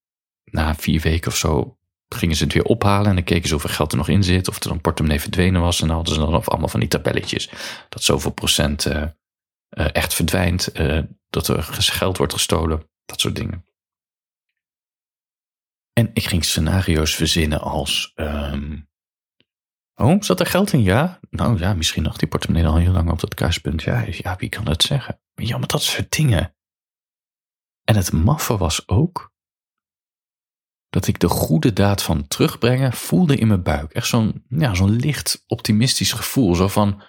na 0.44 0.74
vier 0.74 1.00
weken 1.00 1.30
of 1.30 1.36
zo 1.36 1.77
gingen 2.08 2.36
ze 2.36 2.44
het 2.44 2.52
weer 2.52 2.64
ophalen 2.64 3.08
en 3.08 3.14
dan 3.14 3.24
keken 3.24 3.46
ze 3.46 3.52
hoeveel 3.52 3.74
geld 3.74 3.92
er 3.92 3.98
nog 3.98 4.08
in 4.08 4.24
zit, 4.24 4.48
of 4.48 4.64
er 4.64 4.70
een 4.70 4.80
portemonnee 4.80 5.20
verdwenen 5.20 5.60
was. 5.60 5.80
En 5.80 5.86
dan 5.86 5.96
hadden 5.96 6.14
ze 6.14 6.20
dan 6.20 6.44
allemaal 6.44 6.68
van 6.68 6.80
die 6.80 6.88
tabelletjes, 6.88 7.50
dat 7.88 8.02
zoveel 8.02 8.30
procent 8.30 8.86
uh, 8.86 8.94
uh, 8.94 9.86
echt 9.92 10.14
verdwijnt, 10.14 10.80
uh, 10.80 11.02
dat 11.30 11.48
er 11.48 11.62
geld 11.62 12.16
wordt 12.16 12.32
gestolen, 12.32 12.90
dat 13.04 13.20
soort 13.20 13.36
dingen. 13.36 13.66
En 15.92 16.10
ik 16.12 16.26
ging 16.26 16.44
scenario's 16.44 17.14
verzinnen 17.14 17.60
als. 17.60 18.12
Um, 18.14 18.88
oh, 19.94 20.22
zat 20.22 20.40
er 20.40 20.46
geld 20.46 20.72
in? 20.72 20.82
Ja. 20.82 21.20
Nou 21.30 21.58
ja, 21.58 21.74
misschien 21.74 22.02
nog 22.02 22.16
die 22.16 22.28
portemonnee 22.28 22.66
al 22.66 22.76
heel 22.76 22.92
lang 22.92 23.10
op 23.10 23.20
dat 23.20 23.34
kruispunt. 23.34 23.82
Ja, 23.82 24.04
ja 24.10 24.36
wie 24.36 24.48
kan 24.48 24.64
dat 24.64 24.82
zeggen? 24.82 25.20
Ja, 25.34 25.58
maar 25.58 25.68
dat 25.68 25.82
soort 25.82 26.16
dingen. 26.16 26.54
En 27.84 27.96
het 27.96 28.12
maffe 28.12 28.56
was 28.56 28.88
ook 28.88 29.27
dat 30.90 31.06
ik 31.06 31.18
de 31.18 31.28
goede 31.28 31.72
daad 31.72 32.02
van 32.02 32.26
terugbrengen 32.26 32.92
voelde 32.92 33.36
in 33.36 33.46
mijn 33.46 33.62
buik. 33.62 33.92
Echt 33.92 34.06
zo'n 34.06 34.44
ja, 34.48 34.74
zo'n 34.74 34.96
licht 34.96 35.44
optimistisch 35.46 36.12
gevoel. 36.12 36.54
Zo 36.54 36.68
van, 36.68 37.02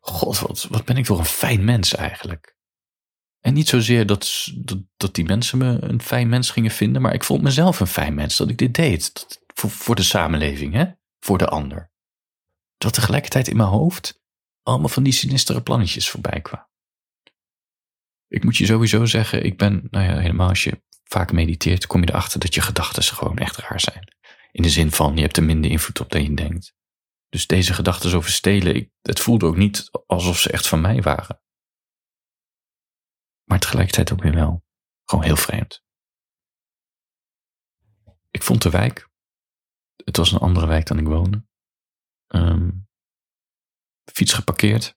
god, 0.00 0.38
wat, 0.38 0.66
wat 0.70 0.84
ben 0.84 0.96
ik 0.96 1.04
toch 1.04 1.18
een 1.18 1.24
fijn 1.24 1.64
mens 1.64 1.94
eigenlijk. 1.94 2.56
En 3.40 3.54
niet 3.54 3.68
zozeer 3.68 4.06
dat, 4.06 4.52
dat, 4.54 4.78
dat, 4.96 5.14
die 5.14 5.24
mensen 5.24 5.58
me 5.58 5.78
een 5.80 6.02
fijn 6.02 6.28
mens 6.28 6.50
gingen 6.50 6.70
vinden, 6.70 7.02
maar 7.02 7.14
ik 7.14 7.24
vond 7.24 7.42
mezelf 7.42 7.80
een 7.80 7.86
fijn 7.86 8.14
mens 8.14 8.36
dat 8.36 8.48
ik 8.48 8.58
dit 8.58 8.74
deed. 8.74 9.26
voor, 9.54 9.70
voor 9.70 9.94
de 9.94 10.02
samenleving, 10.02 10.74
hè? 10.74 10.84
voor 11.20 11.38
de 11.38 11.48
ander. 11.48 11.90
Dat 12.76 12.94
tegelijkertijd 12.94 13.48
in 13.48 13.56
mijn 13.56 13.68
hoofd 13.68 14.22
allemaal 14.62 14.88
van 14.88 15.02
die 15.02 15.12
sinistere 15.12 15.62
plannetjes 15.62 16.10
voorbij 16.10 16.40
kwamen. 16.40 16.68
Ik 18.28 18.44
moet 18.44 18.56
je 18.56 18.66
sowieso 18.66 19.04
zeggen, 19.04 19.44
ik 19.44 19.58
ben, 19.58 19.88
nou 19.90 20.04
ja, 20.04 20.18
helemaal 20.18 20.48
als 20.48 20.64
je 20.64 20.82
vaak 21.08 21.32
mediteert, 21.32 21.86
kom 21.86 22.00
je 22.00 22.08
erachter 22.08 22.40
dat 22.40 22.54
je 22.54 22.60
gedachten 22.60 23.02
gewoon 23.02 23.38
echt 23.38 23.56
raar 23.56 23.80
zijn. 23.80 24.16
In 24.50 24.62
de 24.62 24.70
zin 24.70 24.90
van, 24.90 25.16
je 25.16 25.22
hebt 25.22 25.36
er 25.36 25.42
minder 25.42 25.70
invloed 25.70 26.00
op 26.00 26.10
dan 26.10 26.22
je 26.22 26.34
denkt. 26.34 26.76
Dus 27.28 27.46
deze 27.46 27.74
gedachten 27.74 28.14
over 28.14 28.30
stelen, 28.30 28.92
het 29.02 29.20
voelde 29.20 29.46
ook 29.46 29.56
niet 29.56 29.90
alsof 30.06 30.38
ze 30.38 30.50
echt 30.50 30.68
van 30.68 30.80
mij 30.80 31.02
waren. 31.02 31.42
Maar 33.44 33.58
tegelijkertijd 33.58 34.12
ook 34.12 34.22
weer 34.22 34.34
wel. 34.34 34.64
Gewoon 35.04 35.24
heel 35.24 35.36
vreemd. 35.36 35.84
Ik 38.30 38.42
vond 38.42 38.62
de 38.62 38.70
wijk. 38.70 39.08
Het 40.04 40.16
was 40.16 40.32
een 40.32 40.38
andere 40.38 40.66
wijk 40.66 40.86
dan 40.86 40.98
ik 40.98 41.06
woonde. 41.06 41.46
Um, 42.26 42.88
fiets 44.12 44.32
geparkeerd. 44.32 44.96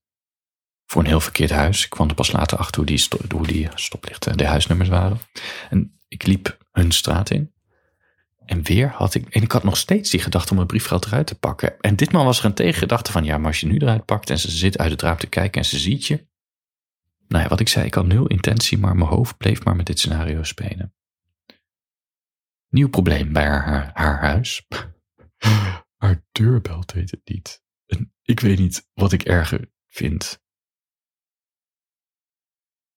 Voor 0.86 1.02
een 1.02 1.08
heel 1.08 1.20
verkeerd 1.20 1.50
huis. 1.50 1.84
Ik 1.84 1.90
kwam 1.90 2.10
er 2.10 2.16
pas 2.16 2.32
later 2.32 2.58
achter 2.58 2.76
hoe 2.76 2.86
die, 2.86 3.08
hoe 3.30 3.48
die 3.48 3.70
stoplichten, 3.76 4.38
de 4.38 4.46
huisnummers 4.46 4.90
waren. 4.90 5.20
En 5.70 6.01
ik 6.12 6.26
liep 6.26 6.58
hun 6.72 6.92
straat 6.92 7.30
in. 7.30 7.54
En 8.46 8.64
weer 8.64 8.88
had 8.88 9.14
ik, 9.14 9.30
en 9.30 9.42
ik 9.42 9.52
had 9.52 9.64
nog 9.64 9.78
steeds 9.78 10.10
die 10.10 10.20
gedachte 10.20 10.50
om 10.50 10.56
mijn 10.56 10.68
briefgeld 10.68 11.06
eruit 11.06 11.28
te 11.28 11.40
pakken. 11.40 11.80
En 11.80 11.96
ditmaal 11.96 12.26
was 12.26 12.40
er 12.40 12.46
een 12.46 12.54
tegengedachte 12.54 13.12
van, 13.12 13.24
ja, 13.24 13.38
maar 13.38 13.48
als 13.48 13.60
je 13.60 13.68
nu 13.68 13.78
eruit 13.78 14.06
pakt 14.06 14.30
en 14.30 14.40
ze 14.40 14.52
zit 14.52 14.78
uit 14.78 14.92
het 14.92 15.02
raam 15.02 15.18
te 15.18 15.28
kijken 15.28 15.62
en 15.62 15.68
ze 15.68 15.80
ziet 15.80 16.06
je. 16.06 16.28
Nou 17.28 17.44
ja, 17.44 17.50
wat 17.50 17.60
ik 17.60 17.68
zei, 17.68 17.86
ik 17.86 17.94
had 17.94 18.06
nul 18.06 18.28
intentie, 18.28 18.78
maar 18.78 18.96
mijn 18.96 19.10
hoofd 19.10 19.38
bleef 19.38 19.64
maar 19.64 19.76
met 19.76 19.86
dit 19.86 20.00
scenario 20.00 20.44
spelen. 20.44 20.94
Nieuw 22.70 22.90
probleem 22.90 23.34
bij 23.34 23.48
haar, 23.48 23.92
haar 23.94 24.20
huis. 24.20 24.68
haar 26.02 26.24
deurbel 26.32 26.84
deed 26.86 27.12
het 27.12 27.22
niet. 27.24 27.64
En 27.86 28.14
ik 28.22 28.40
weet 28.40 28.60
niet 28.60 28.90
wat 28.94 29.12
ik 29.12 29.24
erger 29.24 29.72
vind. 29.88 30.42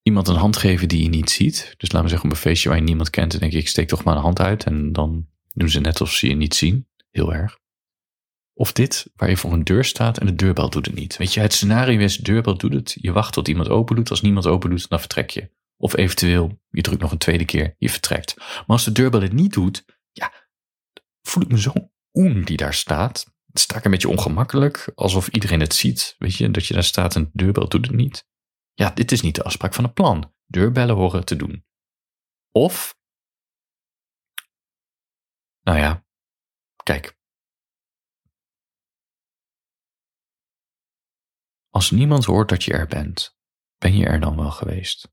Iemand 0.04 0.28
een 0.28 0.36
hand 0.36 0.56
geven 0.56 0.88
die 0.88 1.02
je 1.02 1.08
niet 1.08 1.30
ziet. 1.30 1.74
Dus 1.76 1.92
laten 1.92 2.02
we 2.02 2.08
zeggen 2.08 2.28
op 2.28 2.34
een 2.34 2.42
feestje 2.42 2.68
waar 2.68 2.78
je 2.78 2.84
niemand 2.84 3.10
kent. 3.10 3.32
En 3.34 3.38
denk 3.38 3.52
ik, 3.52 3.58
ik 3.58 3.68
steek 3.68 3.88
toch 3.88 4.04
maar 4.04 4.16
een 4.16 4.22
hand 4.22 4.40
uit. 4.40 4.64
En 4.64 4.92
dan 4.92 5.26
doen 5.52 5.68
ze 5.68 5.80
net 5.80 6.00
alsof 6.00 6.16
ze 6.16 6.28
je 6.28 6.34
niet 6.34 6.54
zien. 6.54 6.88
Heel 7.10 7.34
erg. 7.34 7.58
Of 8.54 8.72
dit, 8.72 9.10
waar 9.16 9.28
je 9.28 9.36
voor 9.36 9.52
een 9.52 9.64
deur 9.64 9.84
staat 9.84 10.18
en 10.18 10.26
de 10.26 10.34
deurbel 10.34 10.70
doet 10.70 10.86
het 10.86 10.94
niet. 10.94 11.16
Weet 11.16 11.34
je, 11.34 11.40
het 11.40 11.52
scenario 11.52 11.98
is, 11.98 12.16
de 12.16 12.22
deurbel 12.22 12.56
doet 12.56 12.72
het. 12.72 12.96
Je 13.00 13.12
wacht 13.12 13.32
tot 13.32 13.48
iemand 13.48 13.68
open 13.68 13.96
doet. 13.96 14.10
Als 14.10 14.20
niemand 14.20 14.46
open 14.46 14.70
doet, 14.70 14.88
dan 14.88 15.00
vertrek 15.00 15.30
je. 15.30 15.50
Of 15.76 15.96
eventueel, 15.96 16.60
je 16.70 16.82
drukt 16.82 17.00
nog 17.00 17.12
een 17.12 17.18
tweede 17.18 17.44
keer, 17.44 17.74
je 17.78 17.88
vertrekt. 17.88 18.34
Maar 18.36 18.64
als 18.66 18.84
de 18.84 18.92
deurbel 18.92 19.20
het 19.22 19.32
niet 19.32 19.52
doet, 19.52 19.84
ja, 20.12 20.32
voel 21.22 21.42
ik 21.42 21.48
me 21.48 21.60
zo 21.60 21.72
oen 22.12 22.42
die 22.42 22.56
daar 22.56 22.74
staat. 22.74 23.24
Dan 23.24 23.62
sta 23.62 23.76
ik 23.76 23.84
een 23.84 23.90
beetje 23.90 24.08
ongemakkelijk, 24.08 24.92
alsof 24.94 25.28
iedereen 25.28 25.60
het 25.60 25.74
ziet. 25.74 26.14
Weet 26.18 26.34
je, 26.34 26.50
dat 26.50 26.66
je 26.66 26.74
daar 26.74 26.84
staat 26.84 27.16
en 27.16 27.22
de 27.22 27.44
deurbel 27.44 27.68
doet 27.68 27.86
het 27.86 27.96
niet. 27.96 28.26
Ja, 28.74 28.90
dit 28.90 29.12
is 29.12 29.20
niet 29.20 29.34
de 29.34 29.42
afspraak 29.42 29.74
van 29.74 29.84
het 29.84 29.94
plan. 29.94 30.34
Deurbellen 30.46 30.94
horen 30.94 31.24
te 31.24 31.36
doen. 31.36 31.64
Of, 32.50 32.98
nou 35.60 35.78
ja, 35.78 36.04
kijk. 36.82 37.18
Als 41.70 41.90
niemand 41.90 42.24
hoort 42.24 42.48
dat 42.48 42.64
je 42.64 42.72
er 42.72 42.86
bent, 42.86 43.36
ben 43.78 43.96
je 43.96 44.06
er 44.06 44.20
dan 44.20 44.36
wel 44.36 44.50
geweest? 44.50 45.12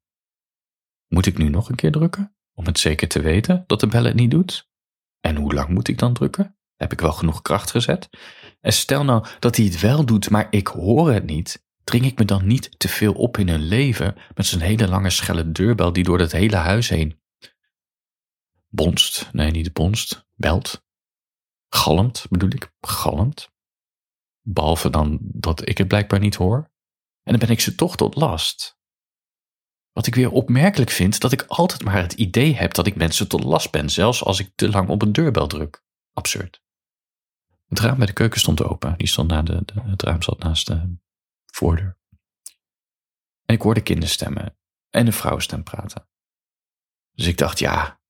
Moet 1.07 1.25
ik 1.25 1.37
nu 1.37 1.49
nog 1.49 1.69
een 1.69 1.75
keer 1.75 1.91
drukken? 1.91 2.35
Om 2.53 2.65
het 2.65 2.79
zeker 2.79 3.07
te 3.07 3.21
weten 3.21 3.63
dat 3.67 3.79
de 3.79 3.87
bel 3.87 4.03
het 4.03 4.15
niet 4.15 4.31
doet? 4.31 4.69
En 5.19 5.35
hoe 5.35 5.53
lang 5.53 5.69
moet 5.69 5.87
ik 5.87 5.97
dan 5.97 6.13
drukken? 6.13 6.57
Heb 6.75 6.91
ik 6.91 6.99
wel 6.99 7.11
genoeg 7.11 7.41
kracht 7.41 7.71
gezet? 7.71 8.09
En 8.59 8.73
stel 8.73 9.03
nou 9.03 9.25
dat 9.39 9.55
hij 9.55 9.65
het 9.65 9.79
wel 9.79 10.05
doet, 10.05 10.29
maar 10.29 10.47
ik 10.49 10.67
hoor 10.67 11.11
het 11.11 11.25
niet. 11.25 11.65
Dring 11.91 12.05
ik 12.05 12.19
me 12.19 12.25
dan 12.25 12.47
niet 12.47 12.79
te 12.79 12.87
veel 12.87 13.13
op 13.13 13.37
in 13.37 13.49
hun 13.49 13.63
leven 13.63 14.15
met 14.35 14.45
zijn 14.45 14.61
hele 14.61 14.87
lange 14.87 15.09
schelle 15.09 15.51
deurbel 15.51 15.93
die 15.93 16.03
door 16.03 16.19
het 16.19 16.31
hele 16.31 16.55
huis 16.55 16.89
heen 16.89 17.21
bonst? 18.69 19.29
Nee, 19.31 19.51
niet 19.51 19.73
bonst, 19.73 20.27
belt. 20.35 20.85
Galmt 21.69 22.25
bedoel 22.29 22.49
ik, 22.49 22.73
galmt. 22.81 23.51
Behalve 24.41 24.89
dan 24.89 25.19
dat 25.21 25.69
ik 25.69 25.77
het 25.77 25.87
blijkbaar 25.87 26.19
niet 26.19 26.35
hoor. 26.35 26.71
En 27.23 27.31
dan 27.31 27.39
ben 27.39 27.49
ik 27.49 27.59
ze 27.59 27.75
toch 27.75 27.95
tot 27.95 28.15
last. 28.15 28.79
Wat 29.91 30.07
ik 30.07 30.15
weer 30.15 30.31
opmerkelijk 30.31 30.89
vind, 30.89 31.19
dat 31.19 31.31
ik 31.31 31.41
altijd 31.41 31.83
maar 31.83 32.01
het 32.01 32.13
idee 32.13 32.55
heb 32.55 32.73
dat 32.73 32.87
ik 32.87 32.95
mensen 32.95 33.27
tot 33.27 33.43
last 33.43 33.71
ben, 33.71 33.89
zelfs 33.89 34.23
als 34.23 34.39
ik 34.39 34.51
te 34.55 34.69
lang 34.69 34.89
op 34.89 35.01
een 35.01 35.11
deurbel 35.11 35.47
druk. 35.47 35.83
Absurd. 36.13 36.61
Het 37.67 37.79
raam 37.79 37.97
bij 37.97 38.05
de 38.05 38.13
keuken 38.13 38.39
stond 38.39 38.63
open. 38.63 38.97
Die 38.97 39.07
stond 39.07 39.29
na 39.29 39.41
de, 39.41 39.61
de, 39.65 39.81
het 39.81 40.01
raam 40.01 40.21
zat 40.21 40.39
naast 40.39 40.67
de 40.67 40.99
voordeur. 41.51 41.97
En 43.45 43.55
ik 43.55 43.61
hoorde 43.61 43.83
kinderstemmen 43.83 44.57
en 44.89 45.07
een 45.07 45.13
vrouwenstem 45.13 45.63
praten. 45.63 46.07
Dus 47.11 47.27
ik 47.27 47.37
dacht, 47.37 47.59
ja. 47.59 48.01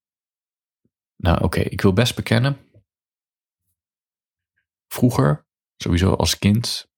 Nou, 1.16 1.42
oké, 1.42 1.60
ik 1.60 1.80
wil 1.80 1.92
best 1.92 2.14
bekennen. 2.14 2.70
Vroeger, 4.88 5.46
sowieso 5.76 6.14
als 6.14 6.38
kind, 6.38 6.90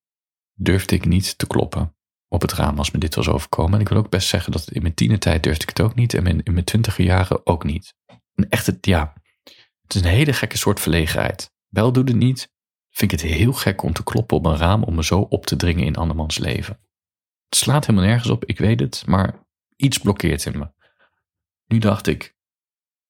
durfde 0.53 0.95
ik 0.95 1.05
niet 1.05 1.39
te 1.39 1.47
kloppen 1.47 1.97
op 2.35 2.41
het 2.41 2.53
raam 2.53 2.79
als 2.79 2.91
me 2.91 2.99
dit 2.99 3.15
was 3.15 3.29
overkomen. 3.29 3.75
En 3.75 3.81
ik 3.81 3.89
wil 3.89 3.99
ook 3.99 4.11
best 4.11 4.29
zeggen 4.29 4.53
dat 4.53 4.71
in 4.71 4.83
mijn 4.83 4.95
tienertijd 4.95 5.43
durfde 5.43 5.63
ik 5.63 5.69
het 5.69 5.81
ook 5.81 5.95
niet. 5.95 6.15
En 6.15 6.27
in 6.27 6.53
mijn 6.53 6.65
twintiger 6.65 7.05
jaren 7.05 7.47
ook 7.47 7.65
niet. 7.65 7.95
Een 8.35 8.49
echte, 8.49 8.79
ja, 8.81 9.13
het 9.83 9.95
is 9.95 10.01
een 10.01 10.09
hele 10.09 10.33
gekke 10.33 10.57
soort 10.57 10.81
verlegenheid. 10.81 11.53
Wel 11.69 11.93
doet 11.93 12.09
het 12.09 12.17
niet. 12.17 12.53
Vind 12.95 13.13
ik 13.13 13.21
het 13.21 13.31
heel 13.31 13.53
gek 13.53 13.83
om 13.83 13.93
te 13.93 14.05
kloppen 14.05 14.37
op 14.37 14.47
een 14.47 14.57
raam 14.57 14.83
om 14.83 14.95
me 14.95 15.05
zo 15.05 15.21
op 15.21 15.47
te 15.47 15.57
dringen 15.57 15.85
in 15.85 15.97
andermans 15.97 16.39
leven. 16.39 16.79
Het 17.49 17.59
slaat 17.59 17.87
helemaal 17.87 18.09
nergens 18.09 18.31
op, 18.31 18.45
ik 18.45 18.59
weet 18.59 18.81
het, 18.81 19.03
maar 19.07 19.47
iets 19.77 19.99
blokkeert 19.99 20.45
in 20.45 20.59
me. 20.59 20.71
Nu 21.67 21.79
dacht 21.79 22.07
ik, 22.07 22.37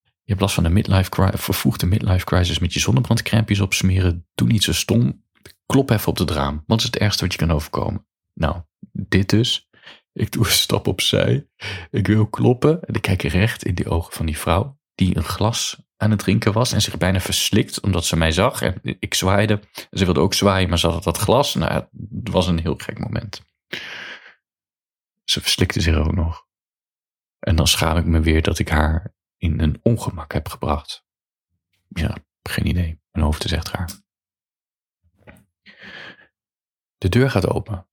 je 0.03 0.31
hebt 0.31 0.41
last 0.41 0.55
van 0.55 0.64
een 0.64 0.73
midlife 0.73 1.33
vervoegde 1.35 1.87
midlife 1.87 2.25
crisis 2.25 2.59
met 2.59 2.73
je 2.73 2.81
zonnebrandcrempjes 2.81 3.61
opsmeren. 3.61 4.26
Doe 4.35 4.49
niet 4.49 4.62
zo 4.62 4.73
stom. 4.73 5.25
Klop 5.67 5.91
even 5.91 6.09
op 6.09 6.19
het 6.19 6.31
raam. 6.31 6.62
Wat 6.67 6.79
is 6.79 6.85
het 6.85 6.97
ergste 6.97 7.23
wat 7.23 7.33
je 7.33 7.38
kan 7.38 7.50
overkomen? 7.50 8.07
Nou, 8.35 8.62
dit 8.93 9.31
dus. 9.31 9.69
Ik 10.12 10.33
doe 10.33 10.45
een 10.45 10.50
stap 10.50 10.87
opzij. 10.87 11.47
Ik 11.91 12.07
wil 12.07 12.26
kloppen 12.26 12.83
en 12.83 12.95
ik 12.95 13.03
kijk 13.03 13.23
recht 13.23 13.64
in 13.64 13.75
de 13.75 13.88
ogen 13.88 14.12
van 14.12 14.26
die 14.26 14.38
vrouw 14.38 14.79
die 14.95 15.17
een 15.17 15.25
glas 15.25 15.83
aan 16.05 16.11
het 16.11 16.19
drinken 16.19 16.53
was 16.53 16.73
en 16.73 16.83
zich 16.83 16.99
bijna 16.99 17.21
verslikt 17.21 17.81
omdat 17.81 18.05
ze 18.05 18.17
mij 18.17 18.33
zag. 18.33 18.63
En 18.63 18.81
ik 18.83 19.15
zwaaide. 19.15 19.61
Ze 19.91 20.05
wilde 20.05 20.21
ook 20.21 20.35
zwaaien, 20.35 20.69
maar 20.69 20.79
ze 20.79 20.89
had 20.89 21.05
dat 21.05 21.17
glas. 21.17 21.55
Nou, 21.55 21.73
het 21.73 21.89
was 22.31 22.47
een 22.47 22.59
heel 22.59 22.77
gek 22.77 22.99
moment. 22.99 23.43
Ze 25.25 25.41
verslikte 25.41 25.81
zich 25.81 25.97
ook 25.97 26.15
nog. 26.15 26.47
En 27.39 27.57
dan 27.57 27.67
schaam 27.67 27.97
ik 27.97 28.05
me 28.05 28.21
weer 28.21 28.43
dat 28.43 28.59
ik 28.59 28.69
haar 28.69 29.15
in 29.37 29.61
een 29.61 29.81
ongemak 29.83 30.33
heb 30.33 30.49
gebracht. 30.49 31.07
Ja, 31.89 32.17
geen 32.43 32.67
idee. 32.67 33.01
Mijn 33.11 33.25
hoofd 33.25 33.45
is 33.45 33.53
echt 33.53 33.69
raar. 33.69 33.91
De 36.99 37.09
deur 37.09 37.31
gaat 37.31 37.49
open. 37.49 37.89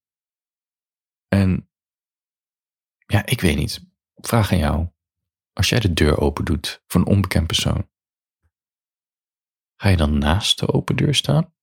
En 1.28 1.70
ja, 3.06 3.26
ik 3.26 3.42
weet 3.42 3.58
niet. 3.58 3.90
Vraag 4.16 4.52
aan 4.52 4.58
jou. 4.58 4.90
Als 5.54 5.70
jij 5.70 5.80
de 5.80 5.94
deur 5.94 6.20
open 6.20 6.46
doet 6.46 6.84
voor 6.88 7.02
een 7.02 7.08
onbekend 7.08 7.48
persoon, 7.48 7.91
ga 9.82 9.90
je 9.90 9.98
dan 9.98 10.18
naast 10.18 10.60
de 10.60 10.74
open 10.74 10.96
deur 10.96 11.16
staan? 11.16 11.54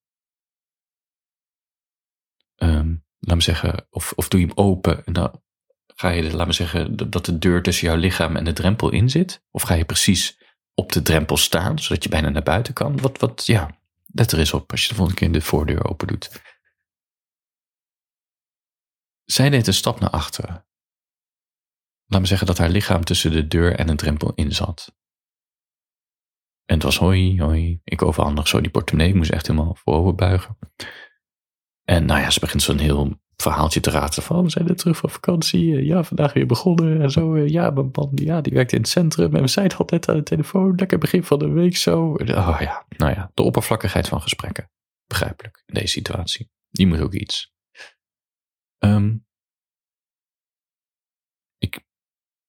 Um, 2.57 3.05
laat 3.19 3.37
me 3.37 3.43
zeggen, 3.43 3.87
of, 3.91 4.13
of 4.13 4.29
doe 4.29 4.41
je 4.41 4.47
hem 4.47 4.57
open 4.57 5.05
en 5.05 5.13
dan 5.13 5.43
ga 5.87 6.09
je, 6.09 6.33
laat 6.33 6.47
me 6.47 6.53
zeggen, 6.53 7.11
dat 7.11 7.25
de 7.25 7.39
deur 7.39 7.63
tussen 7.63 7.89
jouw 7.89 7.97
lichaam 7.97 8.37
en 8.37 8.45
de 8.45 8.53
drempel 8.53 8.91
in 8.91 9.11
zit? 9.11 9.45
Of 9.51 9.63
ga 9.63 9.75
je 9.75 9.85
precies 9.85 10.43
op 10.75 10.93
de 10.93 11.03
drempel 11.03 11.37
staan, 11.37 11.79
zodat 11.79 12.03
je 12.03 12.09
bijna 12.09 12.29
naar 12.29 12.43
buiten 12.43 12.75
kan? 12.75 13.01
Wat, 13.01 13.19
wat, 13.19 13.47
ja, 13.47 13.79
let 14.07 14.33
er 14.33 14.39
eens 14.39 14.53
op 14.53 14.71
als 14.71 14.83
je 14.83 14.89
de 14.89 14.95
volgende 14.95 15.21
keer 15.21 15.33
de 15.33 15.41
voordeur 15.41 15.85
open 15.85 16.07
doet. 16.07 16.43
Zij 19.25 19.51
deed 19.51 19.67
een 19.67 19.75
stap 19.75 20.01
naar 20.01 20.11
achteren. 20.11 20.67
Laat 22.07 22.21
me 22.21 22.27
zeggen 22.27 22.47
dat 22.47 22.59
haar 22.59 22.71
lichaam 22.71 23.05
tussen 23.05 23.33
de 23.33 23.49
deur 23.49 23.77
en 23.77 23.89
een 23.89 23.97
drempel 23.97 24.33
in 24.35 24.53
zat. 24.53 24.97
En 26.69 26.75
het 26.75 26.83
was 26.83 26.99
hoi, 26.99 27.43
hoi. 27.43 27.81
Ik 27.85 28.03
overhandig 28.03 28.49
zo 28.49 28.61
die 28.61 28.71
portemonnee. 28.71 29.09
Ik 29.09 29.17
moest 29.17 29.31
echt 29.31 29.47
helemaal 29.47 29.75
voorover 29.75 30.15
buigen. 30.15 30.59
En 31.85 32.05
nou 32.05 32.21
ja, 32.21 32.31
ze 32.31 32.41
begint 32.41 32.63
zo'n 32.63 32.79
heel 32.79 33.21
verhaaltje 33.37 33.81
te 33.81 33.91
raten 33.91 34.23
van, 34.23 34.45
we 34.45 34.51
zijn 34.51 34.67
net 34.67 34.79
terug 34.79 34.97
van 34.97 35.11
vakantie. 35.11 35.85
Ja, 35.85 36.03
vandaag 36.05 36.33
weer 36.33 36.47
begonnen 36.47 37.01
en 37.01 37.11
zo. 37.11 37.39
Ja, 37.39 37.71
mijn 37.71 37.89
man, 37.93 38.11
ja, 38.15 38.41
die 38.41 38.53
werkt 38.53 38.73
in 38.73 38.79
het 38.79 38.89
centrum. 38.89 39.35
En 39.35 39.43
we 39.43 39.49
zijn 39.49 39.77
al 39.77 39.87
net 39.87 40.09
aan 40.09 40.17
de 40.17 40.23
telefoon. 40.23 40.75
Lekker 40.75 40.99
begin 40.99 41.25
van 41.25 41.39
de 41.39 41.49
week 41.49 41.77
zo. 41.77 42.07
Oh 42.13 42.61
ja, 42.61 42.87
nou 42.89 43.13
ja, 43.13 43.31
de 43.35 43.43
oppervlakkigheid 43.43 44.09
van 44.09 44.21
gesprekken. 44.21 44.71
Begrijpelijk 45.07 45.63
in 45.67 45.75
deze 45.75 45.93
situatie. 45.93 46.51
Die 46.71 46.87
moet 46.87 47.01
ook 47.01 47.15
iets. 47.15 47.53
Um, 48.79 49.27
ik 51.59 51.85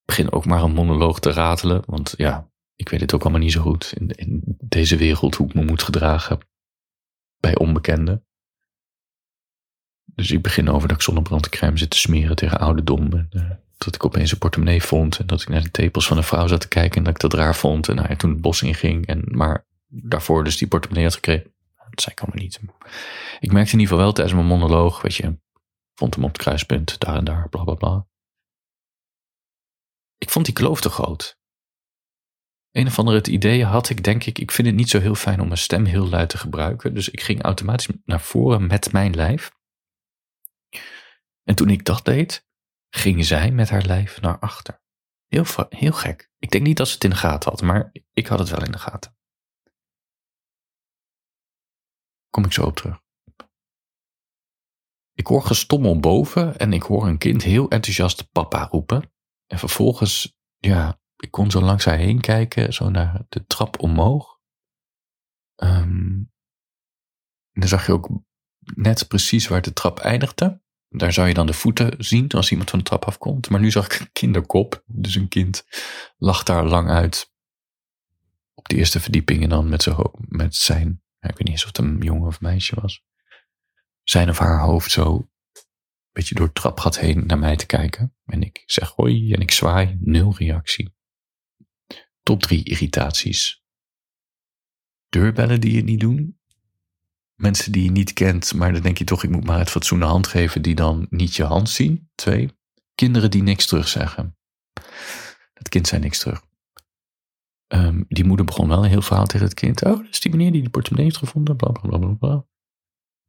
begin 0.06 0.32
ook 0.32 0.46
maar 0.46 0.64
een 0.64 0.74
monoloog 0.74 1.20
te 1.20 1.32
ratelen. 1.32 1.84
Want 1.86 2.14
ja, 2.18 2.52
ik 2.80 2.90
weet 2.90 3.02
het 3.02 3.14
ook 3.14 3.22
allemaal 3.22 3.42
niet 3.42 3.52
zo 3.52 3.62
goed. 3.62 3.94
In, 3.98 4.10
in 4.10 4.42
deze 4.60 4.98
wereld 4.98 5.36
hoe 5.36 5.48
ik 5.48 5.54
me 5.54 5.64
moet 5.64 5.84
gedragen. 5.84 6.40
Bij 7.40 7.58
onbekenden. 7.58 8.26
Dus 10.04 10.32
ik 10.32 10.42
begin 10.42 10.70
over 10.70 10.88
dat 10.88 10.98
ik 10.98 11.04
zonnebrandcrème 11.04 11.78
zit 11.78 11.90
te 11.90 11.98
smeren 11.98 12.36
tegen 12.36 12.60
ouderdom. 12.60 13.12
En, 13.14 13.28
uh, 13.32 13.52
dat 13.78 13.96
ik 13.96 14.06
opeens 14.06 14.32
een 14.32 14.38
portemonnee 14.38 14.82
vond 14.82 15.20
en 15.20 15.28
dat 15.28 15.42
ik 15.42 15.48
naar 15.48 15.62
de 15.62 15.72
tepels 15.72 16.08
van 16.08 16.18
een 16.18 16.24
vrouw 16.24 16.48
zat 16.48 16.62
te 16.62 16.68
kijken 16.68 16.98
en 16.98 17.04
dat 17.04 17.14
ik 17.14 17.20
dat 17.20 17.34
raar 17.34 17.56
vond. 17.56 17.90
En 17.90 17.96
nou 17.96 18.16
toen 18.16 18.32
het 18.32 18.42
bos 18.42 18.62
inging 18.62 19.08
en 19.08 19.24
maar 19.26 19.68
daarvoor 19.88 20.44
dus 20.44 20.58
die 20.58 20.68
portemonnee 20.68 21.06
had 21.06 21.16
gekregen. 21.16 21.54
Dat 21.90 22.02
zei 22.02 22.16
ik 22.16 22.22
allemaal 22.22 22.44
niet. 22.44 22.60
Ik 23.40 23.52
merkte 23.52 23.74
in 23.74 23.80
ieder 23.80 23.88
geval 23.88 23.98
wel 23.98 24.14
tijdens 24.14 24.36
mijn 24.36 24.48
monoloog, 24.48 25.02
weet 25.02 25.16
je, 25.16 25.40
vond 25.94 26.16
hem 26.16 26.24
op 26.24 26.32
het 26.32 26.42
kruispunt, 26.42 27.00
daar 27.00 27.16
en 27.16 27.24
daar, 27.24 27.50
bla 27.50 27.64
bla 27.64 27.74
bla. 27.74 28.08
Ik 30.18 30.30
vond 30.30 30.46
die 30.46 30.54
kloof 30.54 30.82
te 30.82 30.90
groot. 30.90 31.39
Een 32.72 32.88
of 32.88 33.00
andere 33.00 33.18
het 33.18 33.28
idee 33.28 33.66
had 33.66 33.90
ik, 33.90 34.04
denk 34.04 34.24
ik, 34.24 34.40
ik 34.40 34.52
vind 34.52 34.68
het 34.68 34.76
niet 34.76 34.90
zo 34.90 35.00
heel 35.00 35.16
fijn 35.16 35.40
om 35.40 35.48
mijn 35.48 35.60
stem 35.60 35.86
heel 35.86 36.10
luid 36.10 36.30
te 36.30 36.38
gebruiken. 36.38 36.94
Dus 36.94 37.10
ik 37.10 37.22
ging 37.22 37.42
automatisch 37.42 37.88
naar 38.06 38.22
voren 38.22 38.68
met 38.68 38.92
mijn 38.92 39.16
lijf. 39.16 39.52
En 41.44 41.56
toen 41.56 41.70
ik 41.70 41.86
dat 41.86 42.06
deed, 42.06 42.48
ging 42.90 43.26
zij 43.26 43.52
met 43.52 43.70
haar 43.70 43.86
lijf 43.86 44.22
naar 44.22 44.40
achter. 44.40 44.82
Heel, 45.28 45.46
heel 45.70 45.92
gek. 45.92 46.32
Ik 46.38 46.52
denk 46.52 46.64
niet 46.64 46.78
dat 46.78 46.88
ze 46.88 46.94
het 46.94 47.04
in 47.04 47.10
de 47.10 47.16
gaten 47.16 47.50
had, 47.50 47.62
maar 47.62 47.92
ik 48.14 48.28
had 48.28 48.40
het 48.40 48.50
wel 48.50 48.64
in 48.64 48.72
de 48.72 48.78
gaten. 48.78 49.18
Kom 52.30 52.46
ik 52.46 52.52
zo 52.52 52.66
op 52.66 52.76
terug. 52.76 53.02
Ik 55.14 55.28
hoor 55.28 55.42
gestommel 55.42 56.00
boven 56.00 56.58
en 56.58 56.74
ik 56.74 56.82
hoor 56.82 57.08
een 57.08 57.18
kind 57.18 57.44
heel 57.44 57.70
enthousiast 57.70 58.32
papa 58.32 58.68
roepen. 58.72 59.12
En 59.48 59.60
vervolgens, 59.60 60.38
ja, 60.58 61.00
ik 61.20 61.32
kon 61.32 61.52
zo 61.52 61.62
langs 61.62 61.86
haar 61.86 61.98
heen 61.98 62.22
kijken, 62.22 62.74
zo 62.74 62.90
naar 62.90 63.26
de 63.30 63.46
trap 63.46 63.80
omhoog. 63.80 64.40
Um, 65.64 66.32
en 67.52 67.62
dan 67.62 67.68
zag 67.68 67.86
je 67.86 67.94
ook 67.94 68.10
net 68.60 69.08
precies 69.08 69.48
waar 69.48 69.62
de 69.62 69.74
trap 69.74 70.00
eindigde. 70.00 70.62
Daar 70.90 71.14
zou 71.14 71.28
je 71.28 71.34
dan 71.34 71.46
de 71.46 71.54
voeten 71.54 72.04
zien 72.04 72.30
als 72.30 72.52
iemand 72.52 72.70
van 72.70 72.80
de 72.80 72.86
trap 72.86 73.06
afkomt. 73.06 73.50
Maar 73.50 73.60
nu 73.60 73.72
zag 73.72 73.86
ik 73.86 74.00
een 74.00 74.12
kinderkop. 74.12 74.84
Dus 74.86 75.16
een 75.16 75.28
kind 75.28 75.66
lag 76.18 76.44
daar 76.44 76.66
lang 76.66 76.90
uit. 76.90 77.34
Op 78.54 78.70
de 78.70 78.76
eerste 78.76 79.00
verdieping 79.00 79.44
en 79.44 79.50
dan 79.50 79.70
met, 79.70 79.84
zijn, 79.84 79.98
met 80.28 80.56
zijn, 80.56 81.02
ik 81.20 81.30
weet 81.30 81.38
niet 81.38 81.48
eens 81.48 81.62
of 81.62 81.68
het 81.68 81.78
een 81.78 81.98
jongen 82.02 82.28
of 82.28 82.42
meisje 82.42 82.82
was. 82.82 83.04
Zijn 84.04 84.30
of 84.30 84.38
haar 84.38 84.60
hoofd 84.60 84.92
zo 84.92 85.16
een 85.16 85.66
beetje 86.12 86.36
door 86.36 86.46
het 86.46 86.56
trapgat 86.56 87.00
heen 87.00 87.26
naar 87.26 87.40
mij 87.40 87.56
te 87.56 87.66
kijken. 87.66 88.16
En 88.26 88.44
ik 88.44 88.64
zeg 88.66 88.90
hoi 88.90 89.34
en 89.34 89.42
ik 89.42 89.52
zwaai, 89.52 89.98
nul 90.00 90.36
reactie. 90.38 90.98
Top 92.30 92.42
drie 92.42 92.64
irritaties. 92.64 93.64
Deurbellen 95.10 95.62
die 95.62 95.74
je 95.74 95.84
niet 95.84 96.00
doen 96.00 96.40
mensen 97.40 97.72
die 97.72 97.84
je 97.84 97.92
niet 97.92 98.14
kent, 98.14 98.54
maar 98.54 98.74
dan 98.74 98.82
denk 98.82 98.98
je 98.98 99.04
toch, 99.04 99.24
ik 99.24 99.30
moet 99.30 99.44
maar 99.44 99.60
het 99.60 99.70
fatsoen 99.70 100.02
hand 100.02 100.28
geven, 100.28 100.62
die 100.62 100.76
dan 100.76 101.08
niet 101.10 101.36
je 101.36 101.44
hand 101.44 101.70
zien. 101.70 102.10
Twee, 102.16 102.58
kinderen 102.96 103.32
die 103.32 103.44
niks 103.44 103.66
terugzeggen. 103.66 104.38
Het 105.54 105.70
kind 105.70 105.88
zei 105.88 106.02
niks 106.02 106.20
terug. 106.20 106.42
Um, 107.68 108.06
die 108.08 108.26
moeder 108.26 108.46
begon 108.46 108.68
wel 108.68 108.84
een 108.84 108.90
heel 108.90 109.02
verhaal 109.02 109.26
tegen 109.26 109.46
het 109.46 109.56
kind. 109.56 109.84
Oh, 109.84 109.98
dat 109.98 110.10
is 110.10 110.20
die 110.20 110.32
meneer 110.32 110.52
die 110.52 110.62
die 110.62 110.70
portemonnee 110.70 111.06
heeft 111.06 111.18
gevonden, 111.18 111.56
bla 111.56 111.72
bla 111.72 111.98
bla 111.98 112.14
bla. 112.14 112.46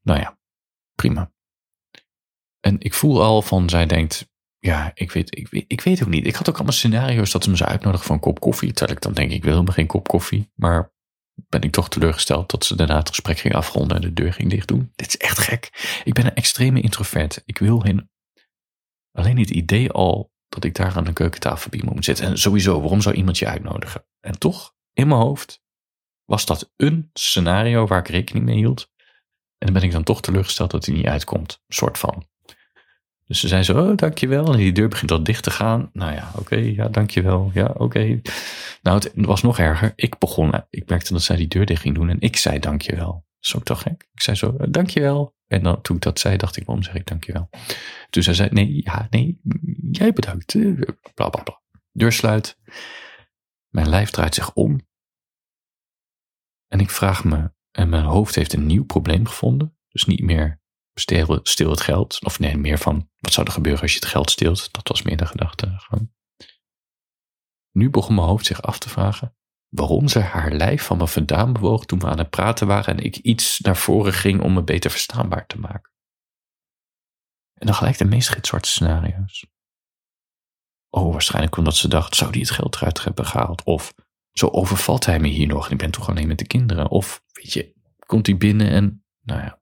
Nou 0.02 0.20
ja, 0.20 0.38
prima. 0.94 1.32
En 2.60 2.80
ik 2.80 2.94
voel 2.94 3.22
al 3.22 3.42
van, 3.42 3.68
zij 3.68 3.86
denkt, 3.86 4.30
ja, 4.60 4.90
ik 4.94 5.12
weet, 5.12 5.38
ik, 5.38 5.48
weet, 5.48 5.64
ik 5.66 5.80
weet 5.80 6.02
ook 6.02 6.08
niet. 6.08 6.26
Ik 6.26 6.34
had 6.34 6.48
ook 6.48 6.54
allemaal 6.54 6.72
scenario's 6.72 7.30
dat 7.30 7.44
ze 7.44 7.50
me 7.50 7.56
zou 7.56 7.70
uitnodigen 7.70 8.06
voor 8.06 8.14
een 8.14 8.20
kop 8.20 8.40
koffie. 8.40 8.72
Terwijl 8.72 8.96
ik 8.96 9.02
dan 9.02 9.12
denk, 9.12 9.30
ik 9.30 9.42
wil 9.42 9.52
helemaal 9.52 9.74
geen 9.74 9.86
kop 9.86 10.08
koffie. 10.08 10.50
Maar 10.54 10.92
ben 11.48 11.62
ik 11.62 11.72
toch 11.72 11.88
teleurgesteld 11.88 12.50
dat 12.50 12.64
ze 12.64 12.76
daarna 12.76 12.96
het 12.96 13.08
gesprek 13.08 13.38
ging 13.38 13.54
afronden 13.54 13.96
en 13.96 14.02
de 14.02 14.12
deur 14.12 14.32
ging 14.32 14.50
dicht 14.50 14.68
doen. 14.68 14.92
Dit 14.96 15.08
is 15.08 15.16
echt 15.16 15.38
gek. 15.38 15.70
Ik 16.04 16.14
ben 16.14 16.26
een 16.26 16.34
extreme 16.34 16.80
introvert. 16.80 17.42
Ik 17.44 17.58
wil 17.58 17.78
geen, 17.78 18.10
alleen 19.12 19.38
het 19.38 19.50
idee 19.50 19.90
al 19.90 20.32
dat 20.48 20.64
ik 20.64 20.74
daar 20.74 20.96
aan 20.96 21.04
de 21.04 21.12
keukentafel 21.12 21.70
bij 21.70 21.80
moet 21.84 22.04
zitten. 22.04 22.26
En 22.26 22.38
sowieso, 22.38 22.80
waarom 22.80 23.00
zou 23.00 23.14
iemand 23.14 23.38
je 23.38 23.46
uitnodigen? 23.46 24.04
En 24.20 24.38
toch, 24.38 24.74
in 24.92 25.08
mijn 25.08 25.20
hoofd, 25.20 25.62
was 26.24 26.46
dat 26.46 26.72
een 26.76 27.10
scenario 27.12 27.86
waar 27.86 27.98
ik 27.98 28.08
rekening 28.08 28.44
mee 28.44 28.56
hield. 28.56 28.90
En 29.58 29.66
dan 29.66 29.72
ben 29.72 29.82
ik 29.82 29.92
dan 29.92 30.02
toch 30.02 30.20
teleurgesteld 30.20 30.70
dat 30.70 30.86
hij 30.86 30.94
niet 30.94 31.06
uitkomt. 31.06 31.62
Soort 31.68 31.98
van. 31.98 32.28
Dus 33.30 33.40
ze 33.40 33.48
zei 33.48 33.62
zo, 33.62 33.88
oh, 33.88 33.96
dankjewel. 33.96 34.52
En 34.52 34.58
die 34.58 34.72
deur 34.72 34.88
begint 34.88 35.10
al 35.10 35.22
dicht 35.22 35.42
te 35.42 35.50
gaan. 35.50 35.90
Nou 35.92 36.12
ja, 36.12 36.30
oké, 36.36 36.56
ja, 36.56 36.88
dankjewel. 36.88 37.50
Ja, 37.54 37.74
oké. 37.76 38.20
Nou, 38.82 38.98
het 38.98 39.12
was 39.14 39.42
nog 39.42 39.58
erger. 39.58 39.92
Ik 39.96 40.18
begon, 40.18 40.52
ik 40.70 40.88
merkte 40.88 41.12
dat 41.12 41.22
zij 41.22 41.36
die 41.36 41.48
deur 41.48 41.66
dicht 41.66 41.80
ging 41.80 41.94
doen 41.94 42.08
en 42.08 42.20
ik 42.20 42.36
zei 42.36 42.58
dankjewel. 42.58 43.12
Dat 43.12 43.24
is 43.40 43.56
ook 43.56 43.64
toch 43.64 43.82
gek. 43.82 44.08
Ik 44.12 44.22
zei 44.22 44.36
zo, 44.36 44.56
dankjewel. 44.70 45.34
En 45.46 45.62
dan, 45.62 45.80
toen 45.80 45.96
ik 45.96 46.02
dat 46.02 46.18
zei, 46.18 46.36
dacht 46.36 46.56
ik, 46.56 46.66
waarom 46.66 46.84
zeg 46.84 46.94
ik 46.94 47.06
dankjewel? 47.06 47.48
Toen 48.10 48.22
zij 48.22 48.34
zei, 48.34 48.48
nee, 48.52 48.80
ja, 48.84 49.06
nee, 49.10 49.40
jij 49.90 50.12
bedankt. 50.12 50.56
Bla, 51.14 51.28
bla, 51.28 51.42
bla. 51.42 51.60
Deur 51.92 52.12
sluit. 52.12 52.58
Mijn 53.68 53.88
lijf 53.88 54.10
draait 54.10 54.34
zich 54.34 54.52
om. 54.52 54.80
En 56.68 56.80
ik 56.80 56.90
vraag 56.90 57.24
me, 57.24 57.52
en 57.70 57.88
mijn 57.88 58.04
hoofd 58.04 58.34
heeft 58.34 58.52
een 58.52 58.66
nieuw 58.66 58.84
probleem 58.84 59.26
gevonden. 59.26 59.76
Dus 59.88 60.04
niet 60.04 60.22
meer 60.22 60.60
stil 60.94 61.70
het 61.70 61.80
geld. 61.80 62.24
Of 62.24 62.38
nee, 62.38 62.56
meer 62.56 62.78
van 62.78 63.10
wat 63.18 63.32
zou 63.32 63.46
er 63.46 63.52
gebeuren 63.52 63.82
als 63.82 63.92
je 63.92 63.98
het 63.98 64.08
geld 64.08 64.30
steelt. 64.30 64.72
Dat 64.72 64.88
was 64.88 65.02
meer 65.02 65.16
de 65.16 65.26
gedachte. 65.26 65.78
Nu 67.70 67.90
begon 67.90 68.14
mijn 68.14 68.26
hoofd 68.26 68.46
zich 68.46 68.62
af 68.62 68.78
te 68.78 68.88
vragen 68.88 69.34
waarom 69.70 70.08
ze 70.08 70.18
haar 70.18 70.52
lijf 70.52 70.82
van 70.82 70.96
me 70.96 71.06
vandaan 71.06 71.52
bewoog 71.52 71.84
toen 71.84 71.98
we 71.98 72.06
aan 72.06 72.18
het 72.18 72.30
praten 72.30 72.66
waren 72.66 72.96
en 72.96 73.04
ik 73.04 73.16
iets 73.16 73.60
naar 73.60 73.76
voren 73.76 74.12
ging 74.12 74.40
om 74.40 74.52
me 74.52 74.62
beter 74.62 74.90
verstaanbaar 74.90 75.46
te 75.46 75.58
maken. 75.58 75.92
En 77.54 77.66
dan 77.66 77.74
gelijk 77.74 77.98
de 77.98 78.04
meest 78.04 78.28
gitzwarte 78.28 78.68
scenario's. 78.68 79.46
Oh, 80.88 81.12
waarschijnlijk 81.12 81.56
omdat 81.56 81.76
ze 81.76 81.88
dacht, 81.88 82.16
zou 82.16 82.32
die 82.32 82.40
het 82.40 82.50
geld 82.50 82.76
eruit 82.76 83.04
hebben 83.04 83.26
gehaald? 83.26 83.64
Of, 83.64 83.94
zo 84.32 84.46
overvalt 84.46 85.06
hij 85.06 85.20
me 85.20 85.28
hier 85.28 85.46
nog 85.46 85.66
en 85.66 85.72
ik 85.72 85.78
ben 85.78 85.90
toch 85.90 86.08
alleen 86.08 86.28
met 86.28 86.38
de 86.38 86.46
kinderen? 86.46 86.90
Of, 86.90 87.22
weet 87.32 87.52
je, 87.52 87.74
komt 88.06 88.26
hij 88.26 88.36
binnen 88.36 88.70
en, 88.70 89.04
nou 89.20 89.40
ja, 89.40 89.59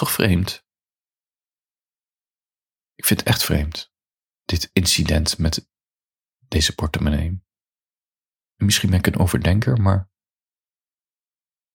toch 0.00 0.12
vreemd? 0.12 0.64
Ik 2.94 3.04
vind 3.04 3.20
het 3.20 3.28
echt 3.28 3.44
vreemd. 3.44 3.92
Dit 4.44 4.70
incident 4.72 5.38
met 5.38 5.68
deze 6.38 6.74
portemonnee. 6.74 7.42
Misschien 8.56 8.90
ben 8.90 8.98
ik 8.98 9.06
een 9.06 9.18
overdenker, 9.18 9.80
maar. 9.80 10.10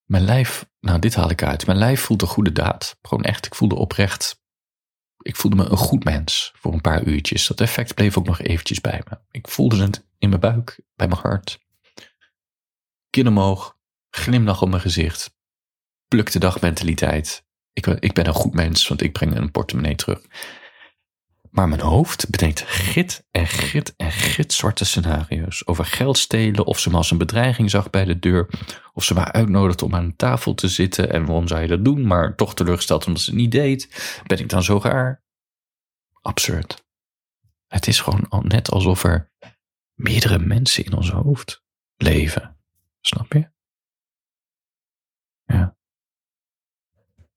Mijn 0.03 0.23
lijf, 0.23 0.69
nou 0.79 0.99
dit 0.99 1.15
haal 1.15 1.29
ik 1.29 1.43
uit. 1.43 1.65
Mijn 1.65 1.77
lijf 1.77 2.01
voelt 2.01 2.21
een 2.21 2.27
goede 2.27 2.51
daad. 2.51 2.97
Gewoon 3.01 3.23
echt, 3.23 3.45
ik 3.45 3.55
voelde 3.55 3.75
oprecht. 3.75 4.43
Ik 5.17 5.35
voelde 5.35 5.57
me 5.57 5.69
een 5.69 5.77
goed 5.77 6.03
mens 6.03 6.51
voor 6.55 6.73
een 6.73 6.81
paar 6.81 7.03
uurtjes. 7.03 7.47
Dat 7.47 7.61
effect 7.61 7.93
bleef 7.93 8.17
ook 8.17 8.25
nog 8.25 8.39
eventjes 8.39 8.81
bij 8.81 9.03
me. 9.09 9.19
Ik 9.31 9.47
voelde 9.47 9.81
het 9.81 10.07
in 10.17 10.29
mijn 10.29 10.41
buik, 10.41 10.81
bij 10.95 11.07
mijn 11.07 11.21
hart. 11.21 11.59
Kin 13.09 13.27
omhoog, 13.27 13.79
glimlach 14.09 14.61
op 14.61 14.69
mijn 14.69 14.81
gezicht. 14.81 15.35
Pluk 16.07 16.31
de 16.31 16.39
dag 16.39 16.61
mentaliteit. 16.61 17.44
Ik, 17.75 17.88
ik 17.88 18.13
ben 18.13 18.27
een 18.27 18.33
goed 18.33 18.53
mens, 18.53 18.88
want 18.88 19.01
ik 19.01 19.13
breng 19.13 19.35
een 19.35 19.51
portemonnee 19.51 19.95
terug. 19.95 20.21
Maar 21.49 21.67
mijn 21.67 21.81
hoofd 21.81 22.29
bedenkt 22.29 22.61
git 22.61 23.27
en 23.31 23.47
git 23.47 23.93
en 23.97 24.11
git 24.11 24.53
zwarte 24.53 24.85
scenario's. 24.85 25.67
Over 25.67 25.85
geld 25.85 26.17
stelen, 26.17 26.65
of 26.65 26.79
ze 26.79 26.89
me 26.89 26.97
als 26.97 27.11
een 27.11 27.17
bedreiging 27.17 27.69
zag 27.69 27.89
bij 27.89 28.05
de 28.05 28.19
deur. 28.19 28.49
Of 28.93 29.03
ze 29.03 29.13
me 29.13 29.31
uitnodigde 29.31 29.85
om 29.85 29.95
aan 29.95 30.03
een 30.03 30.15
tafel 30.15 30.53
te 30.53 30.67
zitten. 30.67 31.11
En 31.11 31.25
waarom 31.25 31.47
zou 31.47 31.61
je 31.61 31.67
dat 31.67 31.85
doen? 31.85 32.07
Maar 32.07 32.35
toch 32.35 32.55
teleurgesteld 32.55 33.05
omdat 33.05 33.21
ze 33.21 33.29
het 33.29 33.39
niet 33.39 33.51
deed. 33.51 33.89
Ben 34.25 34.39
ik 34.39 34.49
dan 34.49 34.63
zo 34.63 34.79
raar? 34.83 35.23
Absurd. 36.21 36.85
Het 37.67 37.88
is 37.88 37.99
gewoon 37.99 38.45
net 38.47 38.71
alsof 38.71 39.03
er 39.03 39.31
meerdere 39.93 40.39
mensen 40.39 40.85
in 40.85 40.93
ons 40.93 41.09
hoofd 41.11 41.63
leven. 41.95 42.57
Snap 43.01 43.33
je? 43.33 43.49
Ja. 45.45 45.77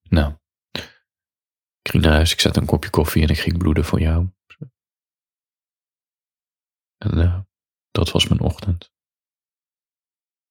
Nou, 0.08 0.34
ik 1.82 1.90
ging 1.90 2.02
naar 2.02 2.12
huis, 2.12 2.32
ik 2.32 2.40
zette 2.40 2.60
een 2.60 2.66
kopje 2.66 2.90
koffie 2.90 3.22
en 3.22 3.28
ik 3.28 3.38
ging 3.38 3.58
bloeden 3.58 3.84
voor 3.84 4.00
jou. 4.00 4.28
En 6.98 7.18
uh, 7.18 7.40
dat 7.90 8.10
was 8.10 8.28
mijn 8.28 8.40
ochtend. 8.40 8.92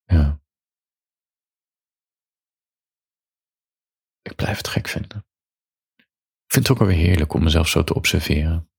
Ja. 0.03 0.41
Ik 4.21 4.35
blijf 4.35 4.57
het 4.57 4.67
gek 4.67 4.87
vinden. 4.87 5.25
Ik 6.45 6.53
vind 6.53 6.67
het 6.67 6.71
ook 6.71 6.77
wel 6.77 6.87
weer 6.87 7.05
heerlijk 7.05 7.33
om 7.33 7.43
mezelf 7.43 7.67
zo 7.67 7.83
te 7.83 7.93
observeren. 7.93 8.71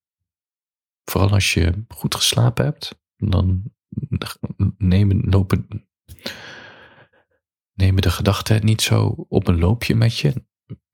Vooral 1.04 1.30
als 1.30 1.54
je 1.54 1.84
goed 1.88 2.14
geslapen 2.14 2.64
hebt, 2.64 3.02
dan 3.16 3.74
nemen, 4.76 5.20
lopen, 5.20 5.88
nemen 7.72 8.02
de 8.02 8.10
gedachten 8.10 8.64
niet 8.64 8.82
zo 8.82 9.06
op 9.28 9.48
een 9.48 9.58
loopje 9.58 9.94
met 9.94 10.18
je 10.18 10.46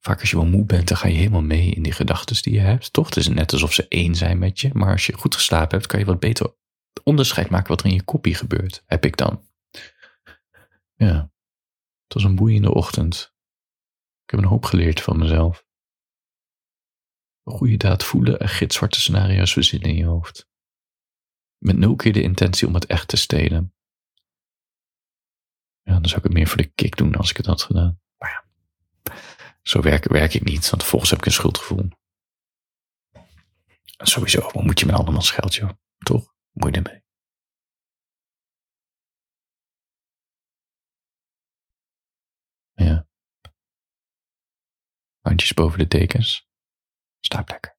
vaak 0.04 0.20
als 0.20 0.30
je 0.30 0.36
wel 0.36 0.46
moe 0.46 0.64
bent, 0.64 0.88
dan 0.88 0.96
ga 0.96 1.08
je 1.08 1.14
helemaal 1.14 1.42
mee 1.42 1.70
in 1.70 1.82
die 1.82 1.92
gedachten 1.92 2.42
die 2.42 2.52
je 2.52 2.60
hebt. 2.60 2.92
Toch? 2.92 3.06
Het 3.06 3.16
is 3.16 3.28
net 3.28 3.52
alsof 3.52 3.72
ze 3.72 3.88
één 3.88 4.14
zijn 4.14 4.38
met 4.38 4.60
je. 4.60 4.70
Maar 4.72 4.92
als 4.92 5.06
je 5.06 5.12
goed 5.12 5.34
geslapen 5.34 5.76
hebt, 5.76 5.86
kan 5.86 5.98
je 5.98 6.04
wat 6.04 6.20
beter 6.20 6.54
onderscheid 7.02 7.50
maken 7.50 7.68
wat 7.68 7.80
er 7.80 7.86
in 7.86 7.94
je 7.94 8.02
kopie 8.02 8.34
gebeurt. 8.34 8.82
Heb 8.86 9.04
ik 9.04 9.16
dan. 9.16 9.48
Ja. 10.94 11.32
Het 12.04 12.14
was 12.14 12.24
een 12.24 12.34
boeiende 12.34 12.74
ochtend. 12.74 13.34
Ik 14.24 14.30
heb 14.30 14.40
een 14.40 14.46
hoop 14.46 14.64
geleerd 14.64 15.00
van 15.00 15.18
mezelf. 15.18 15.66
een 17.42 17.52
goede 17.52 17.76
daad 17.76 18.04
voelen 18.04 18.38
en 18.38 18.48
gitzwarte 18.48 19.00
scenario's 19.00 19.52
verzinnen 19.52 19.88
in 19.88 19.96
je 19.96 20.04
hoofd. 20.04 20.48
Met 21.58 21.76
nul 21.76 21.96
keer 21.96 22.12
de 22.12 22.22
intentie 22.22 22.66
om 22.66 22.74
het 22.74 22.86
echt 22.86 23.08
te 23.08 23.16
stelen. 23.16 23.74
Ja, 25.82 25.92
dan 25.92 26.06
zou 26.06 26.16
ik 26.16 26.24
het 26.24 26.32
meer 26.32 26.46
voor 26.46 26.56
de 26.56 26.72
kick 26.74 26.96
doen 26.96 27.14
als 27.14 27.30
ik 27.30 27.36
het 27.36 27.46
had 27.46 27.62
gedaan. 27.62 28.03
Zo 29.64 29.80
werk, 29.80 30.04
werk 30.08 30.34
ik 30.34 30.44
niet, 30.44 30.70
want 30.70 30.82
vervolgens 30.82 31.10
heb 31.10 31.18
ik 31.18 31.26
een 31.26 31.32
schuldgevoel. 31.32 31.88
Sowieso, 33.84 34.40
wat 34.40 34.64
moet 34.64 34.80
je 34.80 34.86
met 34.86 34.94
andermans 34.94 35.30
geld, 35.30 35.54
joh? 35.54 35.70
Toch? 35.98 36.34
Moet 36.52 36.74
je 36.74 36.80
ermee. 36.80 37.02
Ja. 42.74 43.06
Handjes 45.20 45.52
boven 45.52 45.78
de 45.78 45.86
dekens. 45.86 46.48
Slaap 47.20 47.48
lekker. 47.48 47.73